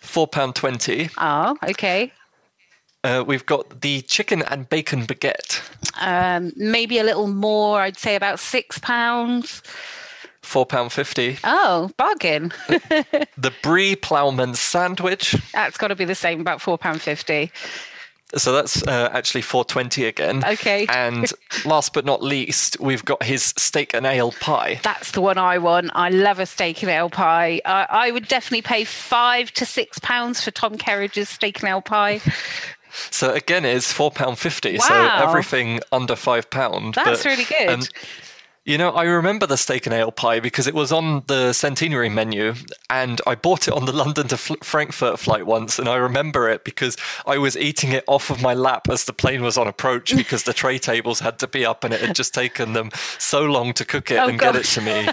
Four 0.00 0.26
pound 0.26 0.54
twenty. 0.54 1.10
Oh, 1.18 1.56
okay. 1.62 2.12
Uh, 3.02 3.24
we've 3.26 3.46
got 3.46 3.80
the 3.80 4.02
chicken 4.02 4.42
and 4.42 4.68
bacon 4.68 5.06
baguette. 5.06 5.62
Um, 6.00 6.52
maybe 6.56 6.98
a 6.98 7.04
little 7.04 7.28
more. 7.28 7.80
I'd 7.80 7.98
say 7.98 8.14
about 8.14 8.40
six 8.40 8.78
pounds. 8.78 9.62
Four 10.42 10.66
pound 10.66 10.92
fifty. 10.92 11.38
Oh, 11.44 11.90
bargain. 11.96 12.52
The 12.68 13.52
brie 13.62 13.94
ploughman 13.94 14.54
sandwich. 14.54 15.36
That's 15.52 15.78
got 15.78 15.88
to 15.88 15.94
be 15.94 16.04
the 16.04 16.14
same, 16.14 16.40
about 16.40 16.60
four 16.60 16.76
pound 16.76 17.00
fifty. 17.00 17.52
So 18.36 18.52
that's 18.52 18.82
uh, 18.86 19.10
actually 19.12 19.42
four 19.42 19.64
twenty 19.64 20.04
again. 20.04 20.44
Okay. 20.44 20.86
And 20.88 21.32
last 21.64 21.92
but 21.92 22.04
not 22.04 22.22
least, 22.22 22.78
we've 22.80 23.04
got 23.04 23.22
his 23.22 23.52
steak 23.56 23.92
and 23.94 24.06
ale 24.06 24.32
pie. 24.32 24.80
That's 24.82 25.10
the 25.12 25.20
one 25.20 25.36
I 25.38 25.58
want. 25.58 25.90
I 25.94 26.10
love 26.10 26.38
a 26.38 26.46
steak 26.46 26.82
and 26.82 26.90
ale 26.90 27.10
pie. 27.10 27.60
I, 27.64 27.86
I 27.90 28.10
would 28.10 28.28
definitely 28.28 28.62
pay 28.62 28.84
five 28.84 29.52
to 29.54 29.66
six 29.66 29.98
pounds 29.98 30.42
for 30.42 30.50
Tom 30.52 30.78
Kerridge's 30.78 31.28
steak 31.28 31.60
and 31.60 31.68
ale 31.68 31.82
pie. 31.82 32.20
So 33.12 33.32
again, 33.32 33.64
it's 33.64 33.92
four 33.92 34.10
pound 34.10 34.36
fifty. 34.40 34.76
So 34.78 34.92
everything 34.92 35.78
under 35.92 36.16
five 36.16 36.50
pound. 36.50 36.94
That's 36.94 37.22
But, 37.22 37.24
really 37.24 37.44
good. 37.44 37.68
um, 37.68 37.82
You 38.66 38.76
know, 38.76 38.90
I 38.90 39.04
remember 39.04 39.46
the 39.46 39.56
steak 39.56 39.86
and 39.86 39.94
ale 39.94 40.12
pie 40.12 40.38
because 40.38 40.66
it 40.66 40.74
was 40.74 40.92
on 40.92 41.22
the 41.28 41.54
centenary 41.54 42.10
menu, 42.10 42.52
and 42.90 43.18
I 43.26 43.34
bought 43.34 43.66
it 43.66 43.72
on 43.72 43.86
the 43.86 43.92
London 43.96 44.28
to 44.28 44.36
Fl- 44.36 44.54
Frankfurt 44.62 45.18
flight 45.18 45.46
once, 45.46 45.78
and 45.78 45.88
I 45.88 45.96
remember 45.96 46.46
it 46.48 46.62
because 46.62 46.94
I 47.26 47.38
was 47.38 47.56
eating 47.56 47.92
it 47.92 48.04
off 48.06 48.28
of 48.28 48.42
my 48.42 48.52
lap 48.52 48.88
as 48.90 49.04
the 49.04 49.14
plane 49.14 49.42
was 49.42 49.56
on 49.56 49.66
approach 49.66 50.14
because 50.14 50.42
the 50.42 50.52
tray 50.52 50.78
tables 50.78 51.20
had 51.20 51.38
to 51.38 51.48
be 51.48 51.64
up, 51.64 51.84
and 51.84 51.94
it 51.94 52.02
had 52.02 52.14
just 52.14 52.34
taken 52.34 52.74
them 52.74 52.90
so 53.18 53.44
long 53.44 53.72
to 53.74 53.84
cook 53.84 54.10
it 54.10 54.18
Oh, 54.18 54.28
and 54.28 54.38
get 54.38 54.54
it 54.54 54.64
to 54.66 54.82
me. 54.82 55.08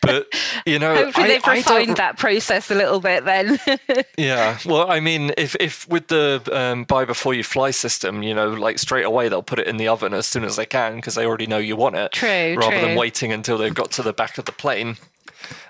But 0.00 0.26
you 0.66 0.80
know, 0.80 0.96
Hopefully, 0.96 1.24
I, 1.24 1.28
they've 1.28 1.44
I 1.44 1.60
don't 1.60 1.76
refined 1.78 1.96
that 1.98 2.18
process 2.18 2.68
a 2.72 2.74
little 2.74 2.98
bit 2.98 3.24
then. 3.24 3.60
yeah, 4.18 4.58
well, 4.66 4.90
I 4.90 4.98
mean, 4.98 5.30
if 5.38 5.54
if 5.60 5.88
with 5.88 6.08
the 6.08 6.42
um, 6.50 6.82
buy 6.82 7.04
before 7.04 7.32
you 7.32 7.44
fly 7.44 7.70
system, 7.70 8.24
you 8.24 8.34
know, 8.34 8.48
like 8.48 8.80
straight 8.80 9.04
away 9.04 9.28
they'll 9.28 9.44
put 9.44 9.60
it 9.60 9.68
in 9.68 9.76
the 9.76 9.86
oven 9.86 10.12
as 10.12 10.26
soon 10.26 10.42
as 10.42 10.56
they 10.56 10.66
can 10.66 10.96
because 10.96 11.14
they 11.14 11.24
already 11.24 11.46
know 11.46 11.58
you 11.58 11.76
want 11.76 11.94
it. 11.94 12.10
True, 12.10 12.56
Rather 12.76 12.86
than 12.88 12.96
waiting 12.98 13.32
until 13.32 13.58
they've 13.58 13.74
got 13.74 13.90
to 13.92 14.02
the 14.02 14.12
back 14.12 14.38
of 14.38 14.44
the 14.44 14.52
plane. 14.52 14.96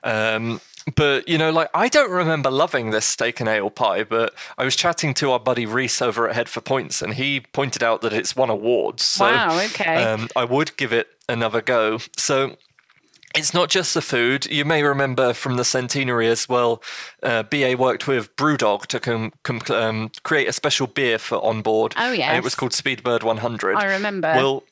Um, 0.04 0.60
but 0.96 1.28
you 1.28 1.38
know, 1.38 1.50
like 1.50 1.70
I 1.74 1.88
don't 1.88 2.10
remember 2.10 2.50
loving 2.50 2.90
this 2.90 3.04
steak 3.06 3.38
and 3.40 3.48
ale 3.48 3.70
pie, 3.70 4.02
but 4.04 4.34
I 4.58 4.64
was 4.64 4.74
chatting 4.74 5.14
to 5.14 5.30
our 5.30 5.38
buddy 5.40 5.64
Reese 5.64 6.02
over 6.02 6.28
at 6.28 6.34
Head 6.34 6.48
for 6.48 6.60
Points, 6.60 7.00
and 7.02 7.14
he 7.14 7.40
pointed 7.40 7.82
out 7.82 8.00
that 8.02 8.12
it's 8.12 8.34
won 8.34 8.50
awards. 8.50 9.04
So, 9.04 9.24
Wow, 9.24 9.60
okay. 9.66 10.02
Um, 10.02 10.28
I 10.34 10.44
would 10.44 10.76
give 10.76 10.92
it 10.92 11.08
another 11.28 11.62
go. 11.62 11.98
So 12.16 12.56
it's 13.34 13.54
not 13.54 13.70
just 13.70 13.94
the 13.94 14.02
food. 14.02 14.46
You 14.50 14.64
may 14.64 14.82
remember 14.82 15.32
from 15.32 15.56
the 15.56 15.64
centenary 15.64 16.28
as 16.28 16.48
well. 16.48 16.82
Uh, 17.22 17.44
BA 17.44 17.76
worked 17.78 18.06
with 18.08 18.34
Brewdog 18.36 18.86
to 18.86 19.00
com- 19.00 19.32
com- 19.44 19.60
um, 19.70 20.10
create 20.24 20.48
a 20.48 20.52
special 20.52 20.86
beer 20.88 21.16
for 21.18 21.42
on 21.44 21.62
board. 21.62 21.94
Oh, 21.96 22.12
and 22.12 22.36
it 22.36 22.42
was 22.44 22.54
called 22.56 22.72
Speedbird 22.72 23.22
100. 23.22 23.76
I 23.76 23.84
remember. 23.84 24.32
Well, 24.34 24.64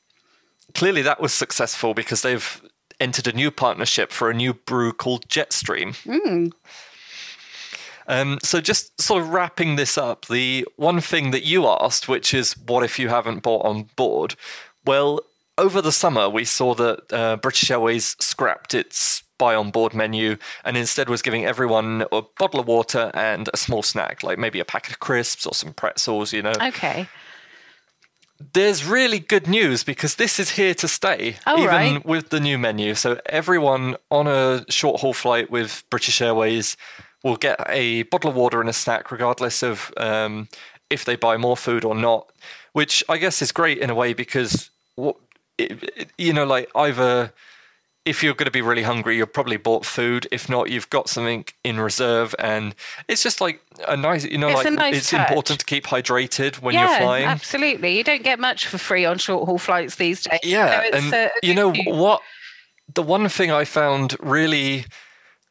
clearly 0.75 1.03
that 1.03 1.21
was 1.21 1.33
successful 1.33 1.95
because 1.95 2.23
they've 2.23 2.63
entered 2.99 3.27
a 3.27 3.33
new 3.33 3.51
partnership 3.51 4.13
for 4.13 4.31
a 4.31 4.35
new 4.35 4.53
brew 4.53 4.93
called 4.93 5.27
Jetstream. 5.29 5.97
Hmm. 6.05 6.49
Um, 8.07 8.39
so 8.43 8.61
just 8.61 9.01
sort 9.01 9.23
of 9.23 9.29
wrapping 9.31 9.77
this 9.77 9.97
up, 9.97 10.27
the 10.27 10.67
one 10.77 11.01
thing 11.01 11.31
that 11.31 11.45
you 11.45 11.67
asked, 11.67 12.09
which 12.09 12.35
is 12.35 12.55
what 12.67 12.83
if 12.83 12.99
you 12.99 13.09
haven't 13.09 13.43
bought 13.43 13.65
on 13.65 13.89
board? 13.95 14.35
Well, 14.85 15.21
over 15.57 15.81
the 15.81 15.93
summer 15.93 16.29
we 16.29 16.45
saw 16.45 16.75
that 16.75 17.13
uh, 17.13 17.37
British 17.37 17.71
Airways 17.71 18.17
scrapped 18.19 18.75
its 18.75 19.23
buy 19.39 19.55
on 19.55 19.71
board 19.71 19.95
menu 19.95 20.37
and 20.65 20.77
instead 20.77 21.09
was 21.09 21.23
giving 21.23 21.47
everyone 21.47 22.05
a 22.13 22.23
bottle 22.39 22.61
of 22.61 22.67
water 22.67 23.11
and 23.15 23.49
a 23.55 23.57
small 23.57 23.83
snack, 23.83 24.23
like 24.23 24.39
maybe 24.39 24.61
a 24.61 24.65
packet 24.65 24.93
of 24.93 25.01
crisps 25.01 25.47
or 25.47 25.55
some 25.55 25.73
pretzels, 25.73 26.33
you 26.33 26.43
know 26.43 26.53
okay. 26.61 27.09
There's 28.53 28.85
really 28.85 29.18
good 29.18 29.46
news 29.46 29.85
because 29.85 30.16
this 30.16 30.38
is 30.40 30.50
here 30.50 30.74
to 30.74 30.88
stay, 30.88 31.37
Oh, 31.46 31.59
even 31.59 31.66
right. 31.68 32.07
with 32.07 32.31
the 32.31 32.40
new 32.40 32.59
menu. 32.59 32.94
So 32.94 33.20
everyone 33.26 33.96
on 34.11 34.26
a 34.26 34.64
short 34.70 35.00
haul 35.00 35.12
flight 35.12 35.50
with 35.50 35.85
British 35.90 36.20
Airways 36.20 36.76
will 37.22 37.37
get 37.37 37.61
a 37.68 38.05
bottle 38.05 38.31
of 38.31 38.37
water 38.37 38.61
and 38.61 38.70
a 38.70 38.72
snack, 38.72 39.11
regardless 39.12 39.62
of 39.62 39.92
um, 39.98 40.48
if 40.88 41.05
they 41.05 41.16
buy 41.16 41.37
more 41.37 41.57
food 41.57 41.85
or 41.85 41.94
not. 41.94 42.31
Which 42.72 43.05
I 43.09 43.18
guess 43.18 43.42
is 43.42 43.53
great 43.53 43.79
in 43.79 43.90
a 43.90 43.94
way 43.94 44.14
because 44.14 44.70
what 44.94 45.16
it, 45.59 45.83
it- 45.96 46.09
you 46.16 46.33
know, 46.33 46.46
like 46.46 46.70
either 46.74 47.33
if 48.05 48.23
you're 48.23 48.35
going 48.35 48.47
to 48.47 48.51
be 48.51 48.63
really 48.63 48.83
hungry, 48.83 49.17
you've 49.19 49.33
probably 49.33 49.59
bought 49.59 49.85
food. 49.85 50.27
If 50.33 50.49
not, 50.49 50.71
you've 50.71 50.89
got 50.91 51.09
something 51.09 51.45
in 51.65 51.79
reserve, 51.79 52.35
and 52.39 52.75
it's 53.09 53.23
just 53.23 53.41
like 53.41 53.61
a 53.87 53.97
nice, 53.97 54.25
you 54.25 54.39
know, 54.39 54.49
It's 54.49 54.65
like 54.65 54.73
nice 54.73 54.97
it's 54.97 55.11
touch. 55.11 55.29
important 55.31 55.61
to 55.61 55.67
keep 55.67 55.85
hydrated 55.85 56.57
when 56.57 56.75
yeah, 56.75 56.89
you're 56.89 56.99
flying. 57.01 57.27
absolutely. 57.27 57.97
You 57.97 58.05
don't 58.05 58.23
get 58.23 58.39
much 58.41 58.67
for 58.67 58.79
free 58.79 59.05
on 59.05 59.19
short 59.19 59.47
haul 59.47 59.59
flights 59.59 59.97
these 59.97 60.23
days. 60.23 60.41
Yeah, 60.43 60.81
So 60.81 60.87
it's, 60.87 60.97
and 61.05 61.15
uh, 61.15 61.29
you 61.43 61.55
know 61.55 61.73
what? 61.87 62.23
The 62.95 63.03
one 63.03 63.29
thing 63.29 63.51
I 63.53 63.65
found 63.65 64.17
really, 64.21 64.87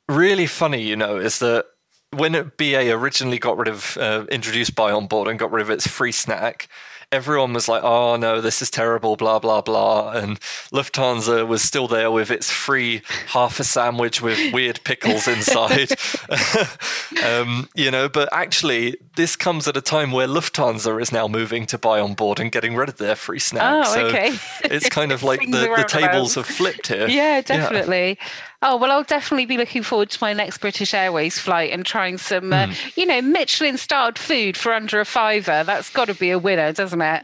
really 0.10 0.48
funny, 0.48 0.82
you 0.82 0.96
know, 0.96 1.18
is 1.18 1.40
that 1.40 1.66
when 2.12 2.52
BA 2.58 2.92
originally 2.92 3.38
got 3.38 3.58
rid 3.58 3.68
of 3.68 3.96
uh, 3.98 4.26
introduced 4.32 4.76
Buy 4.76 4.92
on 4.92 5.06
Board 5.08 5.28
and 5.28 5.38
got 5.38 5.52
rid 5.52 5.62
of 5.62 5.70
its 5.70 5.88
free 5.88 6.12
snack, 6.12 6.68
everyone 7.12 7.54
was 7.54 7.68
like, 7.68 7.84
"Oh 7.84 8.16
no, 8.16 8.42
this 8.42 8.62
is 8.62 8.70
terrible," 8.70 9.16
blah 9.16 9.40
blah 9.40 9.62
blah, 9.62 10.12
and 10.12 10.40
Lufthansa 10.72 11.48
was 11.48 11.62
still 11.62 11.88
there 11.88 12.12
with 12.12 12.32
its 12.32 12.52
free 12.52 13.02
half 13.28 13.60
a 13.60 13.64
sandwich 13.64 14.22
with 14.22 14.54
weird 14.54 14.84
pickles 14.84 15.28
inside, 15.28 15.92
um, 17.26 17.70
you 17.76 17.92
know. 17.92 18.10
But 18.10 18.30
actually, 18.32 18.98
this 19.16 19.36
comes 19.36 19.68
at 19.68 19.78
a 19.78 19.82
time 19.82 20.12
where 20.12 20.28
Lufthansa 20.28 21.02
is 21.02 21.12
now 21.12 21.28
moving 21.28 21.66
to 21.68 21.78
Buy 21.78 22.00
on 22.00 22.14
Board 22.14 22.40
and 22.40 22.52
getting 22.52 22.76
rid 22.76 22.90
of 22.90 22.98
their 22.98 23.16
free 23.16 23.40
snack. 23.40 23.86
Oh, 23.88 23.94
so 23.94 24.06
okay. 24.08 24.38
it's 24.64 24.90
kind 24.90 25.12
of 25.12 25.24
like 25.30 25.42
the, 25.42 25.74
the 25.76 25.86
tables 25.88 26.36
have 26.36 26.46
flipped 26.46 26.88
here. 26.88 27.08
Yeah, 27.08 27.42
definitely. 27.42 28.18
Oh 28.62 28.76
well, 28.76 28.92
I'll 28.92 29.04
definitely 29.04 29.46
be 29.46 29.58
looking 29.58 29.84
forward 29.84 30.10
to 30.10 30.18
my 30.22 30.34
next 30.34 30.58
British 30.58 30.94
Airways 30.94 31.40
flight 31.40 31.72
and 31.72 31.86
trying 31.86 32.18
some, 32.18 32.52
uh, 32.52 32.68
Hmm. 32.68 32.74
you 32.98 33.06
know, 33.06 33.22
Michelin-starred 33.22 34.20
food 34.20 34.58
for 34.58 34.74
under 34.74 35.00
a 35.00 35.06
fiver. 35.06 35.64
That's 35.64 35.90
got 35.90 36.06
to 36.06 36.14
be 36.14 36.30
a 36.30 36.38
winner, 36.40 36.74
doesn't 36.74 37.02
it? 37.02 37.24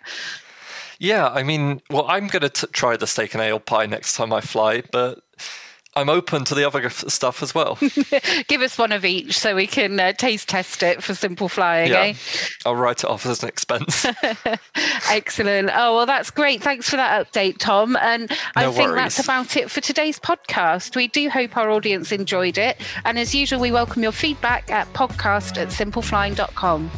Yeah, 0.98 1.28
I 1.28 1.44
mean, 1.44 1.82
well, 1.90 2.06
I'm 2.08 2.28
going 2.28 2.50
to 2.50 2.68
try 2.68 2.96
the 2.96 3.06
steak 3.06 3.34
and 3.34 3.44
ale 3.44 3.60
pie 3.60 3.86
next 3.86 4.16
time 4.16 4.32
I 4.32 4.40
fly, 4.40 4.82
but 4.94 5.20
I'm 5.98 6.10
open 6.10 6.44
to 6.46 6.56
the 6.56 6.66
other 6.66 6.90
stuff 6.90 7.42
as 7.42 7.56
well. 7.56 7.78
Give 8.48 8.62
us 8.62 8.78
one 8.78 8.92
of 8.92 9.06
each 9.06 9.40
so 9.40 9.56
we 9.56 9.66
can 9.66 9.98
uh, 9.98 10.12
taste 10.12 10.50
test 10.50 10.84
it 10.84 11.02
for 11.02 11.16
simple 11.16 11.48
flying. 11.48 11.90
yeah, 11.92 12.02
Eh? 12.02 12.14
I'll 12.66 12.76
write 12.76 13.06
it 13.06 13.10
off 13.10 13.26
as 13.26 13.42
an 13.44 13.48
expense. 13.50 14.06
Excellent. 15.10 15.70
Oh, 15.74 15.96
well, 15.96 16.06
that's 16.06 16.32
great. 16.32 16.62
Thanks 16.62 16.90
for 16.90 16.98
that 16.98 17.32
update, 17.32 17.60
Tom. 17.60 17.96
And 17.98 18.30
I 18.56 18.66
think 18.72 18.90
worries. 18.90 18.96
that's 18.96 19.20
about 19.24 19.56
it 19.56 19.72
for 19.72 19.80
today's 19.82 20.20
podcast. 20.20 20.96
We 20.96 21.08
do 21.08 21.30
hope 21.30 21.56
our 21.56 21.70
audience 21.70 22.12
enjoyed 22.12 22.58
it. 22.58 22.82
And 23.06 23.18
as 23.18 23.34
usual, 23.34 23.60
we 23.62 23.72
welcome 23.72 24.04
your 24.04 24.12
feedback 24.12 24.70
at 24.72 24.92
podcast 24.94 25.58
at 25.58 25.70
simpleflying.com. 25.70 26.92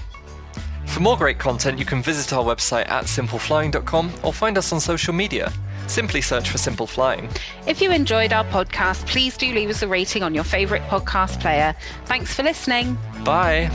For 0.87 0.99
more 1.01 1.17
great 1.17 1.37
content, 1.37 1.77
you 1.77 1.85
can 1.85 2.01
visit 2.01 2.33
our 2.33 2.43
website 2.43 2.89
at 2.89 3.03
simpleflying.com 3.05 4.11
or 4.23 4.33
find 4.33 4.57
us 4.57 4.71
on 4.71 4.79
social 4.79 5.13
media. 5.13 5.51
Simply 5.87 6.21
search 6.21 6.49
for 6.49 6.57
Simple 6.57 6.87
Flying. 6.87 7.29
If 7.65 7.81
you 7.81 7.91
enjoyed 7.91 8.33
our 8.33 8.45
podcast, 8.45 9.05
please 9.07 9.37
do 9.37 9.51
leave 9.53 9.69
us 9.69 9.81
a 9.81 9.87
rating 9.87 10.23
on 10.23 10.35
your 10.35 10.43
favourite 10.43 10.83
podcast 10.83 11.39
player. 11.39 11.75
Thanks 12.05 12.33
for 12.33 12.43
listening. 12.43 12.97
Bye. 13.23 13.71